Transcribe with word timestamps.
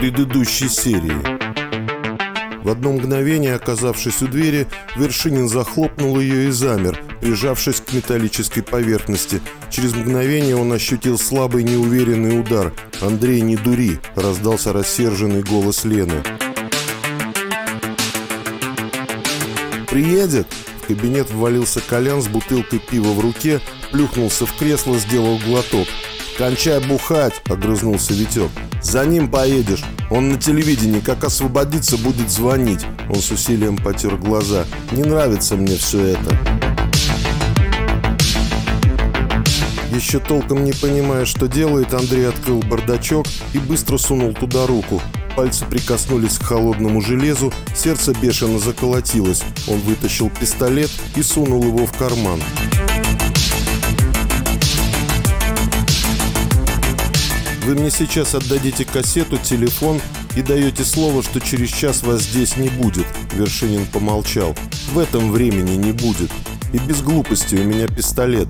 предыдущей 0.00 0.70
серии. 0.70 1.12
В 2.64 2.70
одно 2.70 2.92
мгновение, 2.92 3.54
оказавшись 3.54 4.22
у 4.22 4.28
двери, 4.28 4.66
Вершинин 4.96 5.46
захлопнул 5.46 6.18
ее 6.18 6.48
и 6.48 6.50
замер, 6.50 6.98
прижавшись 7.20 7.82
к 7.82 7.92
металлической 7.92 8.62
поверхности. 8.62 9.42
Через 9.68 9.94
мгновение 9.94 10.56
он 10.56 10.72
ощутил 10.72 11.18
слабый 11.18 11.64
неуверенный 11.64 12.40
удар. 12.40 12.72
«Андрей, 13.02 13.42
не 13.42 13.56
дури!»– 13.56 14.00
раздался 14.14 14.72
рассерженный 14.72 15.42
голос 15.42 15.84
Лены. 15.84 16.22
«Приедет?» 19.90 20.46
В 20.82 20.86
кабинет 20.86 21.30
ввалился 21.30 21.82
Колян 21.86 22.22
с 22.22 22.26
бутылкой 22.26 22.78
пива 22.78 23.12
в 23.12 23.20
руке, 23.20 23.60
плюхнулся 23.92 24.46
в 24.46 24.56
кресло, 24.56 24.96
сделал 24.98 25.38
глоток. 25.44 25.86
«Кончай 26.40 26.80
бухать!»– 26.80 27.34
огрызнулся 27.50 28.14
Витек. 28.14 28.48
«За 28.80 29.04
ним 29.04 29.30
поедешь. 29.30 29.84
Он 30.08 30.30
на 30.30 30.38
телевидении, 30.38 31.00
как 31.00 31.22
освободиться, 31.22 31.98
будет 31.98 32.30
звонить». 32.30 32.80
Он 33.10 33.16
с 33.16 33.30
усилием 33.30 33.76
потер 33.76 34.16
глаза. 34.16 34.64
«Не 34.90 35.02
нравится 35.02 35.56
мне 35.56 35.76
все 35.76 36.02
это». 36.02 36.38
Еще 39.94 40.18
толком 40.18 40.64
не 40.64 40.72
понимая, 40.72 41.26
что 41.26 41.46
делает, 41.46 41.92
Андрей 41.92 42.30
открыл 42.30 42.60
бардачок 42.60 43.26
и 43.52 43.58
быстро 43.58 43.98
сунул 43.98 44.32
туда 44.32 44.66
руку. 44.66 45.02
Пальцы 45.36 45.66
прикоснулись 45.66 46.38
к 46.38 46.44
холодному 46.44 47.02
железу, 47.02 47.52
сердце 47.76 48.14
бешено 48.14 48.58
заколотилось. 48.58 49.42
Он 49.68 49.78
вытащил 49.80 50.30
пистолет 50.30 50.90
и 51.16 51.22
сунул 51.22 51.62
его 51.62 51.84
в 51.84 51.92
карман. 51.98 52.40
Вы 57.64 57.74
мне 57.74 57.90
сейчас 57.90 58.34
отдадите 58.34 58.84
кассету, 58.84 59.36
телефон 59.36 60.00
и 60.34 60.42
даете 60.42 60.84
слово, 60.84 61.22
что 61.22 61.40
через 61.40 61.70
час 61.70 62.02
вас 62.02 62.22
здесь 62.22 62.56
не 62.56 62.68
будет. 62.68 63.06
Вершинин 63.34 63.86
помолчал. 63.86 64.54
В 64.92 64.98
этом 64.98 65.30
времени 65.30 65.76
не 65.76 65.92
будет. 65.92 66.30
И 66.72 66.78
без 66.78 67.02
глупости 67.02 67.56
у 67.56 67.64
меня 67.64 67.86
пистолет. 67.86 68.48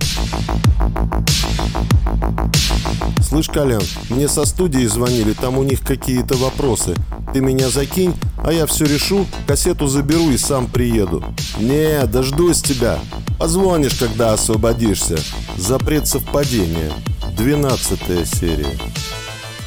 Слышь, 3.23 3.49
Колян, 3.49 3.83
мне 4.11 4.29
со 4.29 4.45
студии 4.45 4.85
звонили, 4.87 5.33
там 5.33 5.59
у 5.59 5.63
них 5.63 5.81
какие-то 5.81 6.37
вопросы. 6.37 6.95
Ты 7.33 7.41
меня 7.41 7.69
закинь, 7.69 8.15
а 8.39 8.53
я 8.53 8.67
все 8.67 8.85
решу, 8.87 9.27
кассету 9.47 9.87
заберу 9.87 10.31
и 10.31 10.37
сам 10.37 10.67
приеду. 10.67 11.25
Не, 11.59 12.05
дождусь 12.07 12.61
тебя. 12.61 12.99
Позвонишь, 13.39 13.95
когда 13.95 14.33
освободишься. 14.33 15.17
Запрет 15.57 16.07
совпадения. 16.07 16.93
Двенадцатая 17.37 18.25
серия. 18.25 18.79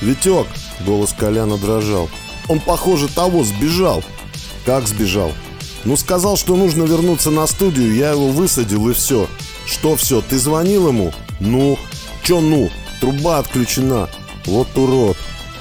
«Витек!»— 0.02 0.48
голос 0.86 1.14
Коляна 1.18 1.58
дрожал. 1.58 2.10
«Он, 2.48 2.60
похоже, 2.60 3.08
того 3.08 3.44
сбежал». 3.44 4.04
«Как 4.66 4.88
сбежал?» 4.88 5.32
«Ну, 5.84 5.98
сказал, 5.98 6.38
что 6.38 6.56
нужно 6.56 6.84
вернуться 6.84 7.32
на 7.32 7.48
студию, 7.48 7.96
я 7.96 8.12
его 8.12 8.30
высадил 8.30 8.90
и 8.90 8.94
все». 8.94 9.28
«Что 9.66 9.96
все, 9.96 10.22
ты 10.22 10.38
звонил 10.38 10.90
ему?» 10.90 11.14
«Ну?» 11.40 11.80
«Че 12.24 12.42
ну? 12.42 12.70
Труба 13.00 13.40
отключена». 13.40 14.10
«Вот 14.46 14.78
урод». 14.78 15.18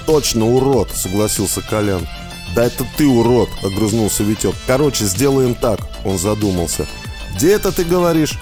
«Точно 0.07 0.47
урод»,— 0.47 0.91
согласился 0.95 1.63
Колян. 1.63 2.07
«Да 2.55 2.65
это 2.65 2.85
ты 2.97 3.07
урод»,— 3.07 3.49
огрызнулся 3.63 4.23
Витек. 4.25 4.55
«Короче, 4.67 5.05
сделаем 5.05 5.55
так»,— 5.55 5.81
он 6.05 6.19
задумался. 6.19 6.87
«Где 7.37 7.53
это 7.53 7.73
ты 7.73 7.85
говоришь?» 7.85 8.39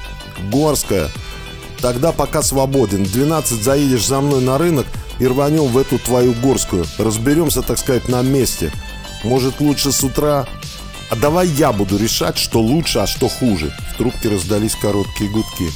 «Горская». 0.50 1.10
«Тогда 1.82 2.12
пока 2.12 2.42
свободен. 2.42 3.04
В 3.04 3.12
12 3.12 3.62
заедешь 3.62 4.06
за 4.06 4.20
мной 4.20 4.42
на 4.42 4.58
рынок, 4.58 4.86
и 5.20 5.26
рванем 5.26 5.66
в 5.66 5.78
эту 5.78 5.98
твою 5.98 6.32
горскую. 6.32 6.84
Разберемся, 6.98 7.62
так 7.62 7.78
сказать, 7.78 8.08
на 8.08 8.22
месте. 8.22 8.72
Может, 9.22 9.60
лучше 9.60 9.92
с 9.92 10.02
утра? 10.02 10.46
А 11.10 11.16
давай 11.16 11.46
я 11.46 11.72
буду 11.72 11.98
решать, 11.98 12.38
что 12.38 12.60
лучше, 12.60 13.00
а 13.00 13.06
что 13.06 13.28
хуже. 13.28 13.72
В 13.92 13.98
трубке 13.98 14.30
раздались 14.30 14.74
короткие 14.74 15.30
гудки. 15.30 15.68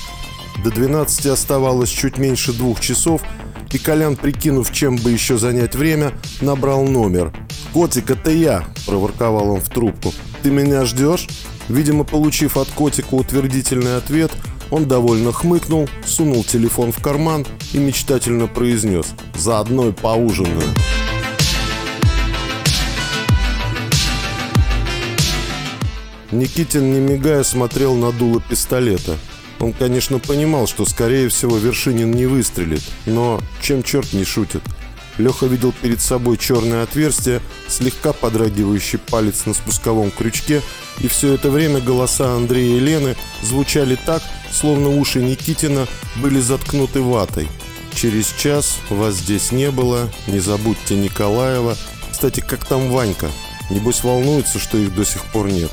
До 0.64 0.70
12 0.70 1.26
оставалось 1.26 1.90
чуть 1.90 2.16
меньше 2.16 2.52
двух 2.52 2.80
часов, 2.80 3.20
и 3.70 3.78
Колян, 3.78 4.16
прикинув, 4.16 4.72
чем 4.72 4.96
бы 4.96 5.10
еще 5.10 5.36
занять 5.36 5.74
время, 5.74 6.12
набрал 6.40 6.84
номер. 6.84 7.32
«Котик, 7.72 8.10
это 8.10 8.30
я!»– 8.30 8.64
проворковал 8.86 9.50
он 9.50 9.60
в 9.60 9.68
трубку. 9.68 10.14
«Ты 10.42 10.50
меня 10.50 10.84
ждешь?» 10.84 11.28
Видимо, 11.68 12.04
получив 12.04 12.56
от 12.56 12.68
котика 12.68 13.14
утвердительный 13.14 13.96
ответ– 13.96 14.30
он 14.74 14.88
довольно 14.88 15.32
хмыкнул, 15.32 15.88
сунул 16.04 16.42
телефон 16.42 16.90
в 16.90 17.00
карман 17.00 17.46
и 17.72 17.78
мечтательно 17.78 18.48
произнес 18.48 19.06
«Заодно 19.36 19.90
и 19.90 19.92
поужинаю». 19.92 20.68
Никитин, 26.32 26.92
не 26.92 26.98
мигая, 26.98 27.44
смотрел 27.44 27.94
на 27.94 28.10
дуло 28.10 28.40
пистолета. 28.40 29.16
Он, 29.60 29.72
конечно, 29.72 30.18
понимал, 30.18 30.66
что, 30.66 30.84
скорее 30.84 31.28
всего, 31.28 31.56
Вершинин 31.56 32.10
не 32.10 32.26
выстрелит, 32.26 32.82
но 33.06 33.40
чем 33.62 33.84
черт 33.84 34.12
не 34.12 34.24
шутит. 34.24 34.62
Леха 35.18 35.46
видел 35.46 35.72
перед 35.80 36.00
собой 36.00 36.36
черное 36.36 36.82
отверстие, 36.82 37.40
слегка 37.68 38.12
подрагивающий 38.12 38.98
палец 38.98 39.46
на 39.46 39.54
спусковом 39.54 40.10
крючке, 40.10 40.62
и 40.98 41.06
все 41.06 41.34
это 41.34 41.50
время 41.50 41.78
голоса 41.78 42.34
Андрея 42.34 42.76
и 42.76 42.80
Лены 42.80 43.14
звучали 43.42 43.96
так, 44.04 44.20
словно 44.54 44.88
уши 44.88 45.20
Никитина 45.20 45.86
были 46.16 46.40
заткнуты 46.40 47.00
ватой. 47.00 47.48
Через 47.94 48.32
час 48.32 48.78
вас 48.88 49.16
здесь 49.16 49.52
не 49.52 49.70
было, 49.70 50.10
не 50.26 50.40
забудьте 50.40 50.96
Николаева. 50.96 51.76
Кстати, 52.10 52.40
как 52.40 52.64
там 52.64 52.90
Ванька? 52.90 53.30
Небось 53.70 54.02
волнуется, 54.04 54.58
что 54.58 54.78
их 54.78 54.94
до 54.94 55.04
сих 55.04 55.24
пор 55.26 55.48
нет. 55.48 55.70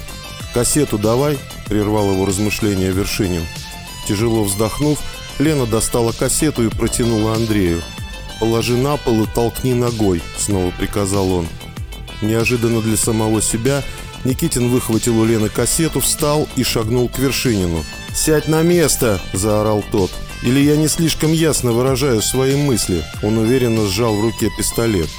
«Кассету 0.54 0.98
давай»,— 0.98 1.40
прервал 1.68 2.12
его 2.12 2.26
размышления 2.26 2.92
Вершинин. 2.92 3.46
Тяжело 4.08 4.44
вздохнув, 4.44 5.00
Лена 5.40 5.66
достала 5.66 6.12
кассету 6.12 6.66
и 6.66 6.70
протянула 6.70 7.36
Андрею. 7.36 7.82
«Положи 8.40 8.76
на 8.76 8.98
пол 8.98 9.24
и 9.24 9.28
толкни 9.28 9.74
ногой»,— 9.74 10.22
снова 10.38 10.72
приказал 10.72 11.32
он. 11.32 11.48
Неожиданно 12.22 12.82
для 12.82 12.98
самого 12.98 13.42
себя 13.42 13.84
Никитин 14.26 14.70
выхватил 14.70 15.20
у 15.20 15.26
Лены 15.26 15.50
кассету, 15.50 16.02
встал 16.02 16.48
и 16.56 16.64
шагнул 16.64 17.08
к 17.08 17.18
Вершинину. 17.18 17.84
«Сядь 18.14 18.48
на 18.48 18.62
место!»– 18.62 19.20
заорал 19.34 19.84
тот. 19.92 20.12
«Или 20.44 20.60
я 20.60 20.76
не 20.76 20.88
слишком 20.88 21.32
ясно 21.32 21.72
выражаю 21.72 22.22
свои 22.22 22.56
мысли?» 22.56 23.04
Он 23.24 23.38
уверенно 23.38 23.86
сжал 23.86 24.16
в 24.16 24.22
руке 24.22 24.50
пистолет. 24.58 25.10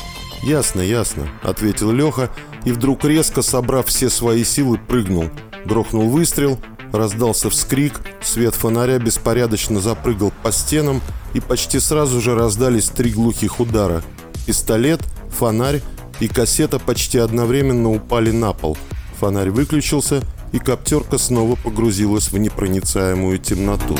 «Ясно, 0.42 0.80
ясно»,– 0.80 1.28
ответил 1.42 1.92
Леха 1.92 2.30
и 2.64 2.72
вдруг 2.72 3.04
резко, 3.04 3.42
собрав 3.42 3.86
все 3.86 4.10
свои 4.10 4.44
силы, 4.44 4.78
прыгнул. 4.78 5.30
Грохнул 5.64 6.10
выстрел, 6.10 6.60
раздался 6.92 7.50
вскрик, 7.50 8.00
свет 8.20 8.54
фонаря 8.54 8.98
беспорядочно 8.98 9.80
запрыгал 9.80 10.32
по 10.42 10.52
стенам 10.52 11.00
и 11.34 11.40
почти 11.40 11.80
сразу 11.80 12.20
же 12.20 12.34
раздались 12.34 12.88
три 12.88 13.10
глухих 13.10 13.60
удара. 13.60 14.02
Пистолет, 14.46 15.00
фонарь 15.30 15.80
и 16.20 16.28
кассета 16.28 16.78
почти 16.78 17.18
одновременно 17.18 17.90
упали 17.90 18.30
на 18.30 18.52
пол. 18.52 18.76
Фонарь 19.18 19.50
выключился, 19.50 20.22
и 20.52 20.58
коптерка 20.58 21.18
снова 21.18 21.56
погрузилась 21.56 22.30
в 22.30 22.38
непроницаемую 22.38 23.38
темноту. 23.38 23.96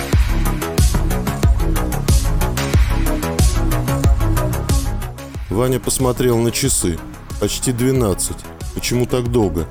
Ваня 5.48 5.80
посмотрел 5.80 6.38
на 6.38 6.50
часы. 6.50 6.98
Почти 7.40 7.72
12. 7.72 8.36
Почему 8.74 9.06
так 9.06 9.30
долго? 9.30 9.66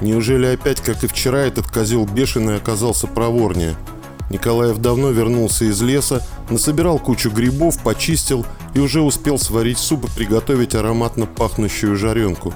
Неужели 0.00 0.46
опять, 0.46 0.80
как 0.80 1.02
и 1.04 1.06
вчера, 1.06 1.40
этот 1.40 1.70
козел 1.70 2.04
бешеный 2.04 2.56
оказался 2.56 3.06
проворнее? 3.06 3.76
Николаев 4.30 4.78
давно 4.78 5.10
вернулся 5.10 5.64
из 5.66 5.80
леса, 5.80 6.26
насобирал 6.50 6.98
кучу 6.98 7.30
грибов, 7.30 7.82
почистил 7.82 8.44
и 8.74 8.80
уже 8.80 9.00
успел 9.00 9.38
сварить 9.38 9.78
суп 9.78 10.06
и 10.06 10.10
приготовить 10.10 10.74
ароматно 10.74 11.26
пахнущую 11.26 11.96
жаренку. 11.96 12.52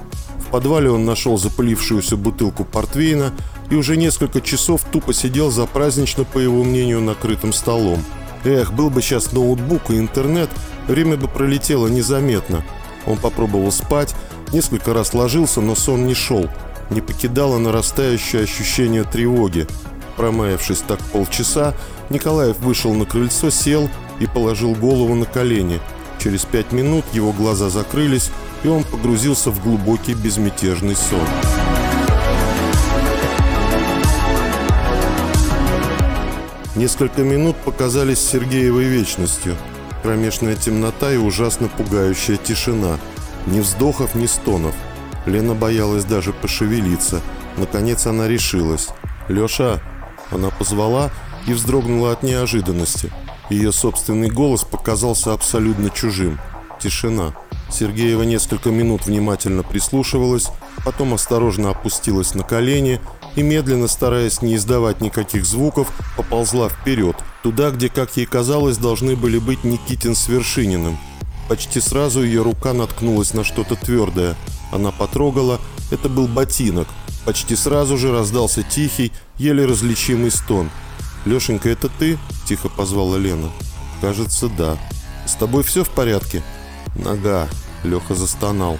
Подвале 0.51 0.89
он 0.89 1.05
нашел 1.05 1.37
запылившуюся 1.37 2.17
бутылку 2.17 2.65
портвейна 2.65 3.33
и 3.69 3.75
уже 3.75 3.97
несколько 3.97 4.41
часов 4.41 4.83
тупо 4.91 5.13
сидел 5.13 5.51
за 5.51 5.65
празднично, 5.65 6.23
по 6.23 6.39
его 6.39 6.63
мнению, 6.63 7.01
накрытым 7.01 7.53
столом. 7.53 8.03
Эх, 8.43 8.73
был 8.73 8.89
бы 8.89 9.01
сейчас 9.01 9.31
ноутбук 9.31 9.91
и 9.91 9.99
интернет, 9.99 10.49
время 10.87 11.17
бы 11.17 11.27
пролетело 11.27 11.87
незаметно. 11.87 12.63
Он 13.05 13.17
попробовал 13.17 13.71
спать, 13.71 14.15
несколько 14.53 14.93
раз 14.93 15.13
ложился, 15.13 15.61
но 15.61 15.75
сон 15.75 16.07
не 16.07 16.13
шел. 16.13 16.49
Не 16.89 17.01
покидало 17.01 17.59
нарастающее 17.59 18.43
ощущение 18.43 19.03
тревоги. 19.03 19.67
Промаявшись 20.17 20.83
так 20.87 20.99
полчаса, 20.99 21.75
Николаев 22.09 22.59
вышел 22.59 22.93
на 22.93 23.05
крыльцо, 23.05 23.51
сел 23.51 23.89
и 24.19 24.25
положил 24.25 24.73
голову 24.73 25.13
на 25.15 25.25
колени. 25.25 25.79
Через 26.17 26.43
пять 26.43 26.71
минут 26.71 27.05
его 27.13 27.31
глаза 27.31 27.69
закрылись, 27.69 28.31
и 28.63 28.67
он 28.67 28.83
погрузился 28.83 29.51
в 29.51 29.63
глубокий 29.63 30.13
безмятежный 30.13 30.95
сон. 30.95 31.27
Несколько 36.75 37.23
минут 37.23 37.57
показались 37.57 38.19
Сергеевой 38.19 38.85
вечностью. 38.85 39.55
Кромешная 40.01 40.55
темнота 40.55 41.11
и 41.11 41.17
ужасно 41.17 41.67
пугающая 41.67 42.37
тишина. 42.37 42.97
Ни 43.47 43.59
вздохов, 43.59 44.15
ни 44.15 44.27
стонов. 44.27 44.75
Лена 45.25 45.55
боялась 45.55 46.05
даже 46.05 46.31
пошевелиться. 46.31 47.21
Наконец 47.57 48.07
она 48.07 48.27
решилась. 48.27 48.89
«Леша!» 49.27 49.81
Она 50.31 50.49
позвала 50.51 51.11
и 51.47 51.53
вздрогнула 51.53 52.13
от 52.13 52.23
неожиданности. 52.23 53.11
Ее 53.49 53.71
собственный 53.71 54.29
голос 54.29 54.63
показался 54.63 55.33
абсолютно 55.33 55.89
чужим. 55.89 56.39
Тишина. 56.79 57.33
Сергеева 57.71 58.23
несколько 58.23 58.69
минут 58.69 59.05
внимательно 59.05 59.63
прислушивалась, 59.63 60.47
потом 60.83 61.13
осторожно 61.13 61.69
опустилась 61.69 62.33
на 62.33 62.43
колени 62.43 62.99
и, 63.35 63.43
медленно 63.43 63.87
стараясь 63.87 64.41
не 64.41 64.55
издавать 64.55 65.01
никаких 65.01 65.45
звуков, 65.45 65.91
поползла 66.17 66.69
вперед, 66.69 67.15
туда, 67.43 67.69
где, 67.71 67.89
как 67.89 68.17
ей 68.17 68.25
казалось, 68.25 68.77
должны 68.77 69.15
были 69.15 69.37
быть 69.37 69.63
Никитин 69.63 70.15
с 70.15 70.27
Вершининым. 70.27 70.97
Почти 71.47 71.79
сразу 71.79 72.23
ее 72.23 72.41
рука 72.41 72.73
наткнулась 72.73 73.33
на 73.33 73.43
что-то 73.43 73.75
твердое. 73.75 74.35
Она 74.71 74.91
потрогала, 74.91 75.59
это 75.91 76.09
был 76.09 76.27
ботинок. 76.27 76.87
Почти 77.25 77.55
сразу 77.55 77.97
же 77.97 78.11
раздался 78.11 78.63
тихий, 78.63 79.11
еле 79.37 79.65
различимый 79.65 80.31
стон. 80.31 80.69
«Лешенька, 81.25 81.69
это 81.69 81.89
ты?»– 81.89 82.17
тихо 82.47 82.69
позвала 82.69 83.17
Лена. 83.17 83.49
«Кажется, 83.99 84.47
да. 84.47 84.77
С 85.25 85.33
тобой 85.35 85.63
все 85.63 85.83
в 85.83 85.89
порядке?» 85.89 86.41
«Нога»,– 87.03 87.47
Леха 87.83 88.15
застонал. 88.15 88.77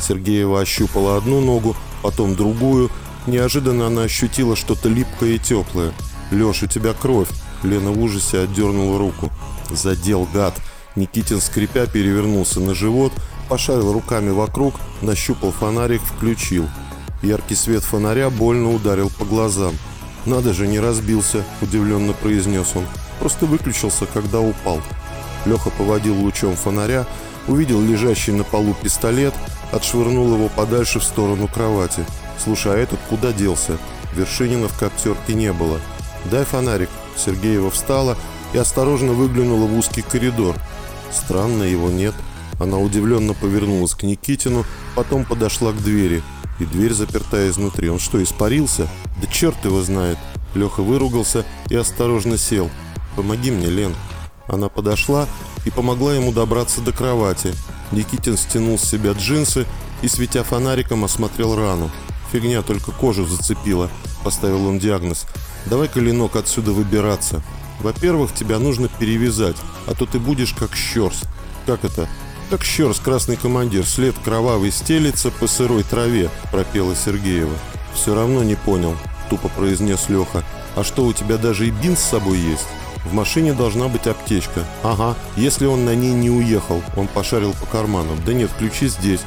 Сергеева 0.00 0.60
ощупала 0.60 1.16
одну 1.16 1.40
ногу, 1.40 1.76
потом 2.02 2.36
другую. 2.36 2.90
Неожиданно 3.26 3.86
она 3.86 4.02
ощутила 4.02 4.54
что-то 4.54 4.88
липкое 4.88 5.32
и 5.32 5.38
теплое. 5.38 5.92
«Леш, 6.30 6.62
у 6.62 6.66
тебя 6.66 6.92
кровь!» 6.92 7.28
Лена 7.62 7.90
в 7.90 8.02
ужасе 8.02 8.40
отдернула 8.40 8.98
руку. 8.98 9.30
«Задел, 9.70 10.28
гад!» 10.32 10.54
Никитин, 10.96 11.40
скрипя, 11.40 11.86
перевернулся 11.86 12.60
на 12.60 12.74
живот, 12.74 13.12
пошарил 13.48 13.92
руками 13.92 14.30
вокруг, 14.30 14.74
нащупал 15.02 15.50
фонарик, 15.50 16.02
включил. 16.02 16.68
Яркий 17.22 17.56
свет 17.56 17.82
фонаря 17.82 18.30
больно 18.30 18.72
ударил 18.72 19.10
по 19.10 19.24
глазам. 19.24 19.74
«Надо 20.26 20.54
же, 20.54 20.66
не 20.66 20.78
разбился»,– 20.78 21.44
удивленно 21.60 22.12
произнес 22.12 22.72
он. 22.74 22.84
«Просто 23.18 23.46
выключился, 23.46 24.06
когда 24.06 24.40
упал». 24.40 24.80
Леха 25.46 25.70
поводил 25.70 26.16
лучом 26.16 26.56
фонаря, 26.56 27.06
увидел 27.48 27.80
лежащий 27.80 28.32
на 28.32 28.44
полу 28.44 28.74
пистолет, 28.74 29.34
отшвырнул 29.72 30.34
его 30.34 30.48
подальше 30.48 31.00
в 31.00 31.04
сторону 31.04 31.48
кровати. 31.48 32.04
«Слушай, 32.42 32.74
а 32.74 32.76
этот 32.76 32.98
куда 33.08 33.32
делся?» 33.32 33.78
Вершинина 34.14 34.68
в 34.68 34.78
коптерке 34.78 35.34
не 35.34 35.52
было. 35.52 35.80
«Дай 36.30 36.44
фонарик». 36.44 36.90
Сергеева 37.16 37.70
встала 37.70 38.16
и 38.52 38.58
осторожно 38.58 39.12
выглянула 39.12 39.66
в 39.66 39.76
узкий 39.76 40.02
коридор. 40.02 40.56
Странно, 41.12 41.62
его 41.62 41.90
нет. 41.90 42.14
Она 42.58 42.78
удивленно 42.78 43.34
повернулась 43.34 43.94
к 43.94 44.02
Никитину, 44.02 44.64
потом 44.94 45.24
подошла 45.24 45.72
к 45.72 45.82
двери. 45.82 46.22
И 46.58 46.64
дверь 46.64 46.92
заперта 46.92 47.48
изнутри. 47.48 47.88
Он 47.88 47.98
что, 47.98 48.22
испарился? 48.22 48.88
Да 49.20 49.26
черт 49.26 49.64
его 49.64 49.82
знает. 49.82 50.18
Леха 50.54 50.82
выругался 50.82 51.44
и 51.68 51.76
осторожно 51.76 52.38
сел. 52.38 52.70
«Помоги 53.16 53.50
мне, 53.50 53.66
Лен». 53.66 53.94
Она 54.48 54.68
подошла 54.68 55.26
и 55.64 55.70
помогла 55.70 56.14
ему 56.14 56.32
добраться 56.32 56.80
до 56.80 56.92
кровати. 56.92 57.54
Никитин 57.92 58.36
стянул 58.36 58.78
с 58.78 58.84
себя 58.84 59.12
джинсы 59.12 59.66
и, 60.02 60.08
светя 60.08 60.44
фонариком, 60.44 61.04
осмотрел 61.04 61.56
рану. 61.56 61.90
«Фигня, 62.32 62.62
только 62.62 62.90
кожу 62.90 63.26
зацепила»,– 63.26 63.90
поставил 64.24 64.66
он 64.66 64.78
диагноз. 64.78 65.26
«Давай-ка, 65.66 66.00
Ленок, 66.00 66.36
отсюда 66.36 66.72
выбираться. 66.72 67.42
Во-первых, 67.80 68.34
тебя 68.34 68.58
нужно 68.58 68.88
перевязать, 68.88 69.56
а 69.86 69.94
то 69.94 70.06
ты 70.06 70.18
будешь 70.18 70.52
как 70.52 70.74
щерс. 70.74 71.22
Как 71.66 71.84
это? 71.84 72.08
Как 72.50 72.64
щерс, 72.64 72.98
красный 72.98 73.36
командир, 73.36 73.86
след 73.86 74.14
кровавый 74.18 74.72
стелится 74.72 75.30
по 75.30 75.46
сырой 75.46 75.84
траве»,– 75.84 76.30
пропела 76.50 76.96
Сергеева. 76.96 77.54
«Все 77.94 78.14
равно 78.14 78.42
не 78.42 78.56
понял»,– 78.56 78.96
тупо 79.30 79.48
произнес 79.48 80.08
Леха. 80.08 80.44
«А 80.74 80.82
что, 80.82 81.04
у 81.04 81.12
тебя 81.12 81.36
даже 81.36 81.68
и 81.68 81.70
бинт 81.70 81.98
с 81.98 82.02
собой 82.02 82.38
есть?» 82.38 82.66
В 83.04 83.12
машине 83.12 83.52
должна 83.52 83.88
быть 83.88 84.06
аптечка. 84.06 84.64
Ага, 84.82 85.14
если 85.36 85.66
он 85.66 85.84
на 85.84 85.94
ней 85.94 86.12
не 86.12 86.30
уехал. 86.30 86.82
Он 86.96 87.06
пошарил 87.06 87.52
по 87.52 87.66
карманам. 87.66 88.18
Да 88.24 88.32
нет, 88.32 88.50
ключи 88.58 88.88
здесь. 88.88 89.20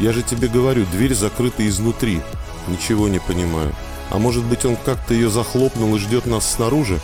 Я 0.00 0.12
же 0.12 0.22
тебе 0.22 0.48
говорю, 0.48 0.86
дверь 0.92 1.14
закрыта 1.14 1.66
изнутри. 1.68 2.22
Ничего 2.68 3.08
не 3.08 3.18
понимаю. 3.18 3.74
А 4.10 4.18
может 4.18 4.44
быть 4.44 4.64
он 4.64 4.76
как-то 4.76 5.12
ее 5.12 5.28
захлопнул 5.28 5.94
и 5.94 5.98
ждет 5.98 6.26
нас 6.26 6.50
снаружи? 6.50 7.00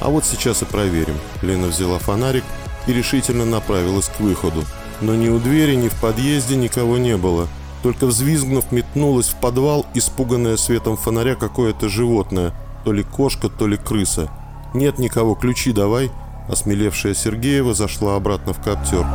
А 0.00 0.08
вот 0.08 0.24
сейчас 0.24 0.62
и 0.62 0.64
проверим. 0.64 1.16
Лена 1.42 1.68
взяла 1.68 1.98
фонарик 1.98 2.44
и 2.86 2.92
решительно 2.92 3.44
направилась 3.44 4.08
к 4.08 4.20
выходу. 4.20 4.64
Но 5.00 5.14
ни 5.14 5.28
у 5.28 5.38
двери, 5.38 5.76
ни 5.76 5.88
в 5.88 5.94
подъезде 6.00 6.56
никого 6.56 6.98
не 6.98 7.16
было. 7.16 7.46
Только 7.82 8.06
взвизгнув, 8.06 8.72
метнулась 8.72 9.28
в 9.28 9.36
подвал, 9.36 9.86
испуганная 9.94 10.56
светом 10.56 10.96
фонаря 10.96 11.36
какое-то 11.36 11.88
животное. 11.88 12.52
То 12.84 12.92
ли 12.92 13.04
кошка, 13.04 13.48
то 13.48 13.68
ли 13.68 13.76
крыса. 13.76 14.28
«Нет 14.74 14.98
никого, 14.98 15.34
ключи 15.34 15.72
давай!» 15.72 16.10
Осмелевшая 16.48 17.14
Сергеева 17.14 17.74
зашла 17.74 18.16
обратно 18.16 18.52
в 18.52 18.60
коптерку. 18.60 19.08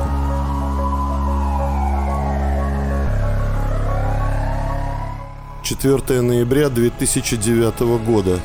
Четвертое 5.63 6.21
ноября 6.21 6.69
2009 6.69 8.03
года. 8.05 8.39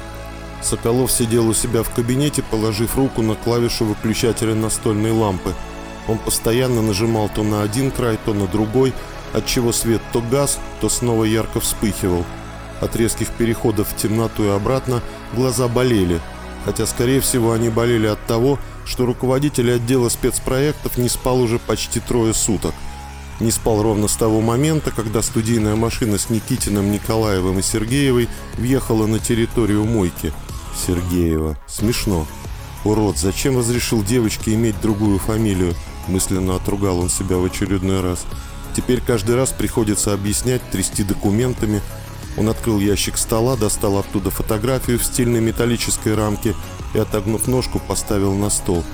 Соколов 0.63 1.11
сидел 1.11 1.49
у 1.49 1.55
себя 1.55 1.83
в 1.83 1.91
кабинете, 1.95 2.43
положив 2.43 2.97
руку 2.97 3.23
на 3.23 3.35
клавишу 3.35 3.85
выключателя 3.85 4.55
настольной 4.55 5.13
лампы. 5.13 5.55
Он 6.09 6.19
постоянно 6.19 6.81
нажимал 6.81 7.29
то 7.29 7.43
на 7.43 7.63
один 7.63 7.91
край, 7.91 8.19
то 8.25 8.33
на 8.35 8.47
другой, 8.47 8.93
отчего 9.33 9.73
свет 9.73 10.01
то 10.13 10.23
газ, 10.23 10.59
то 10.81 10.89
снова 10.89 11.25
ярко 11.25 11.61
вспыхивал. 11.61 12.25
От 12.81 12.97
резких 12.97 13.29
переходов 13.31 13.89
в 13.89 13.97
темноту 13.97 14.45
и 14.45 14.49
обратно 14.49 15.03
глаза 15.35 15.69
болели– 15.69 16.21
хотя, 16.69 16.85
скорее 16.85 17.23
всего, 17.23 17.53
они 17.53 17.71
болели 17.71 18.07
от 18.07 18.27
того, 18.27 18.59
что 18.85 19.07
руководитель 19.07 19.73
отдела 19.73 20.11
спецпроектов 20.11 20.99
не 20.99 21.09
спал 21.09 21.41
уже 21.41 21.59
почти 21.59 21.99
трое 21.99 22.35
суток. 22.35 22.75
Не 23.41 23.51
спал 23.51 23.83
ровно 23.83 24.07
с 24.07 24.17
того 24.17 24.43
момента, 24.43 24.91
когда 24.91 25.23
студийная 25.23 25.77
машина 25.77 26.19
с 26.19 26.29
Никитиным, 26.29 26.93
Николаевым 26.93 27.59
и 27.59 27.63
Сергеевой 27.63 28.29
въехала 28.59 29.07
на 29.07 29.19
территорию 29.19 29.87
мойки. 29.87 30.35
Сергеева. 30.87 31.57
Смешно. 31.67 32.27
Урод, 32.85 33.17
зачем 33.17 33.57
разрешил 33.57 34.05
девочке 34.05 34.53
иметь 34.53 34.79
другую 34.83 35.19
фамилию? 35.19 35.75
Мысленно 36.07 36.57
отругал 36.57 36.99
он 36.99 37.09
себя 37.09 37.39
в 37.39 37.47
очередной 37.47 38.03
раз. 38.03 38.27
Теперь 38.77 39.01
каждый 39.01 39.37
раз 39.37 39.53
приходится 39.53 40.13
объяснять, 40.13 40.61
трясти 40.71 41.03
документами, 41.03 41.81
он 42.37 42.49
открыл 42.49 42.79
ящик 42.79 43.17
стола, 43.17 43.57
достал 43.57 43.99
оттуда 43.99 44.31
фотографию 44.31 44.99
в 44.99 45.05
стильной 45.05 45.41
металлической 45.41 46.15
рамке 46.15 46.55
и, 46.95 46.99
отогнув 46.99 47.47
ножку, 47.49 47.81
поставил 47.81 48.35
на 48.35 48.51
стол. 48.51 48.85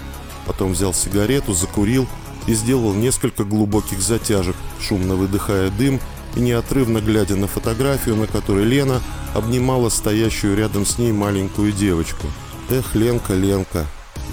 Потом 0.46 0.72
взял 0.72 0.94
сигарету, 0.94 1.52
закурил 1.52 2.06
и 2.46 2.54
сделал 2.54 2.94
несколько 2.94 3.44
глубоких 3.44 4.00
затяжек, 4.00 4.56
шумно 4.80 5.14
выдыхая 5.16 5.70
дым 5.70 6.00
и 6.36 6.40
неотрывно 6.40 7.00
глядя 7.00 7.36
на 7.36 7.46
фотографию, 7.46 8.16
на 8.16 8.26
которой 8.26 8.64
Лена 8.64 9.00
обнимала 9.34 9.88
стоящую 9.88 10.56
рядом 10.56 10.84
с 10.86 10.98
ней 10.98 11.12
маленькую 11.12 11.72
девочку. 11.72 12.26
«Эх, 12.70 12.94
Ленка, 12.94 13.34
Ленка!» 13.34 13.86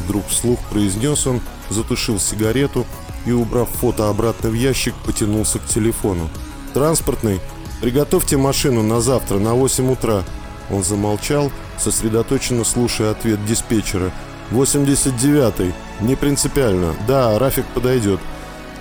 Вдруг 0.06 0.28
вслух 0.28 0.60
произнес 0.70 1.28
он, 1.28 1.42
затушил 1.70 2.20
сигарету 2.20 2.86
и, 3.26 3.32
убрав 3.32 3.70
фото 3.70 4.10
обратно 4.10 4.50
в 4.50 4.54
ящик, 4.54 4.96
потянулся 5.06 5.60
к 5.60 5.68
телефону. 5.68 6.30
«Транспортный?» 6.74 7.40
«Приготовьте 7.82 8.38
машину 8.38 8.84
на 8.84 9.02
завтра, 9.02 9.40
на 9.40 9.56
8 9.56 9.92
утра». 9.92 10.24
Он 10.70 10.84
замолчал, 10.84 11.52
сосредоточенно 11.80 12.64
слушая 12.64 13.10
ответ 13.12 13.44
диспетчера. 13.46 14.12
«89-й. 14.52 15.74
Не 16.00 16.16
принципиально. 16.16 16.94
Да, 17.08 17.40
Рафик 17.40 17.66
подойдет. 17.74 18.20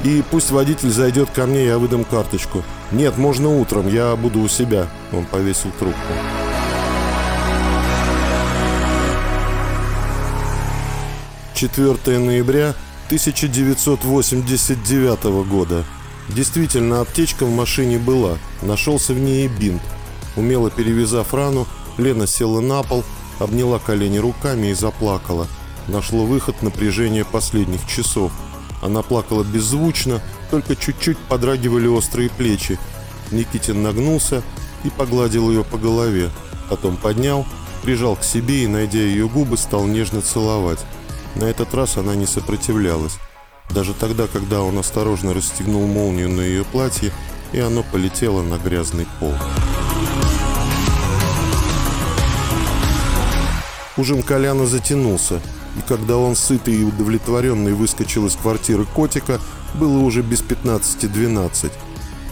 И 0.04 0.22
пусть 0.30 0.50
водитель 0.50 0.90
зайдет 0.90 1.30
ко 1.30 1.46
мне, 1.46 1.64
я 1.64 1.78
выдам 1.78 2.04
карточку. 2.04 2.62
Нет, 2.92 3.16
можно 3.16 3.48
утром, 3.48 3.88
я 3.88 4.14
буду 4.16 4.40
у 4.40 4.48
себя». 4.48 4.86
Он 5.12 5.24
повесил 5.24 5.70
трубку. 5.78 5.98
Четвертое 11.54 12.18
ноября 12.18 12.74
1989 13.08 15.24
года. 15.48 15.84
Действительно, 16.28 17.00
аптечка 17.00 17.44
в 17.44 17.54
машине 17.54 17.98
была. 17.98 18.38
Нашелся 18.62 19.14
в 19.14 19.18
ней 19.18 19.46
и 19.46 19.48
бинт. 19.48 19.82
Умело 20.36 20.70
перевязав 20.70 21.34
рану, 21.34 21.66
Лена 21.98 22.26
села 22.26 22.60
на 22.60 22.82
пол, 22.82 23.04
обняла 23.38 23.78
колени 23.78 24.18
руками 24.18 24.68
и 24.68 24.74
заплакала. 24.74 25.48
Нашло 25.88 26.24
выход 26.24 26.62
напряжение 26.62 27.24
последних 27.24 27.86
часов. 27.88 28.32
Она 28.82 29.02
плакала 29.02 29.42
беззвучно, 29.42 30.22
только 30.50 30.76
чуть-чуть 30.76 31.18
подрагивали 31.18 31.86
острые 31.86 32.30
плечи. 32.30 32.78
Никитин 33.30 33.82
нагнулся 33.82 34.42
и 34.84 34.90
погладил 34.90 35.50
ее 35.50 35.64
по 35.64 35.78
голове. 35.78 36.30
Потом 36.68 36.96
поднял, 36.96 37.44
прижал 37.82 38.16
к 38.16 38.24
себе 38.24 38.64
и, 38.64 38.68
найдя 38.68 39.00
ее 39.00 39.28
губы, 39.28 39.56
стал 39.56 39.86
нежно 39.86 40.22
целовать. 40.22 40.80
На 41.34 41.44
этот 41.44 41.74
раз 41.74 41.96
она 41.96 42.14
не 42.14 42.26
сопротивлялась. 42.26 43.18
Даже 43.70 43.94
тогда, 43.94 44.26
когда 44.26 44.62
он 44.62 44.78
осторожно 44.78 45.32
расстегнул 45.32 45.86
молнию 45.86 46.28
на 46.28 46.40
ее 46.40 46.64
платье, 46.64 47.12
и 47.52 47.60
оно 47.60 47.82
полетело 47.82 48.42
на 48.42 48.58
грязный 48.58 49.06
пол. 49.18 49.34
Ужин 53.96 54.22
Коляна 54.22 54.66
затянулся, 54.66 55.40
и 55.76 55.82
когда 55.86 56.16
он, 56.16 56.34
сытый 56.34 56.74
и 56.74 56.84
удовлетворенный, 56.84 57.74
выскочил 57.74 58.26
из 58.26 58.34
квартиры 58.34 58.86
котика, 58.86 59.40
было 59.74 59.98
уже 59.98 60.22
без 60.22 60.42
15-12. 60.42 61.70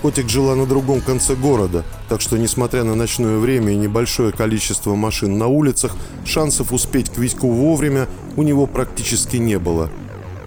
Котик 0.02 0.28
жила 0.28 0.54
на 0.54 0.64
другом 0.64 1.00
конце 1.00 1.34
города, 1.34 1.84
так 2.08 2.20
что, 2.20 2.38
несмотря 2.38 2.84
на 2.84 2.94
ночное 2.94 3.38
время 3.38 3.72
и 3.72 3.76
небольшое 3.76 4.32
количество 4.32 4.94
машин 4.94 5.38
на 5.38 5.48
улицах, 5.48 5.96
шансов 6.24 6.72
успеть 6.72 7.10
к 7.10 7.18
Витьку 7.18 7.50
вовремя 7.50 8.08
у 8.36 8.42
него 8.42 8.66
практически 8.66 9.36
не 9.36 9.58
было. 9.58 9.90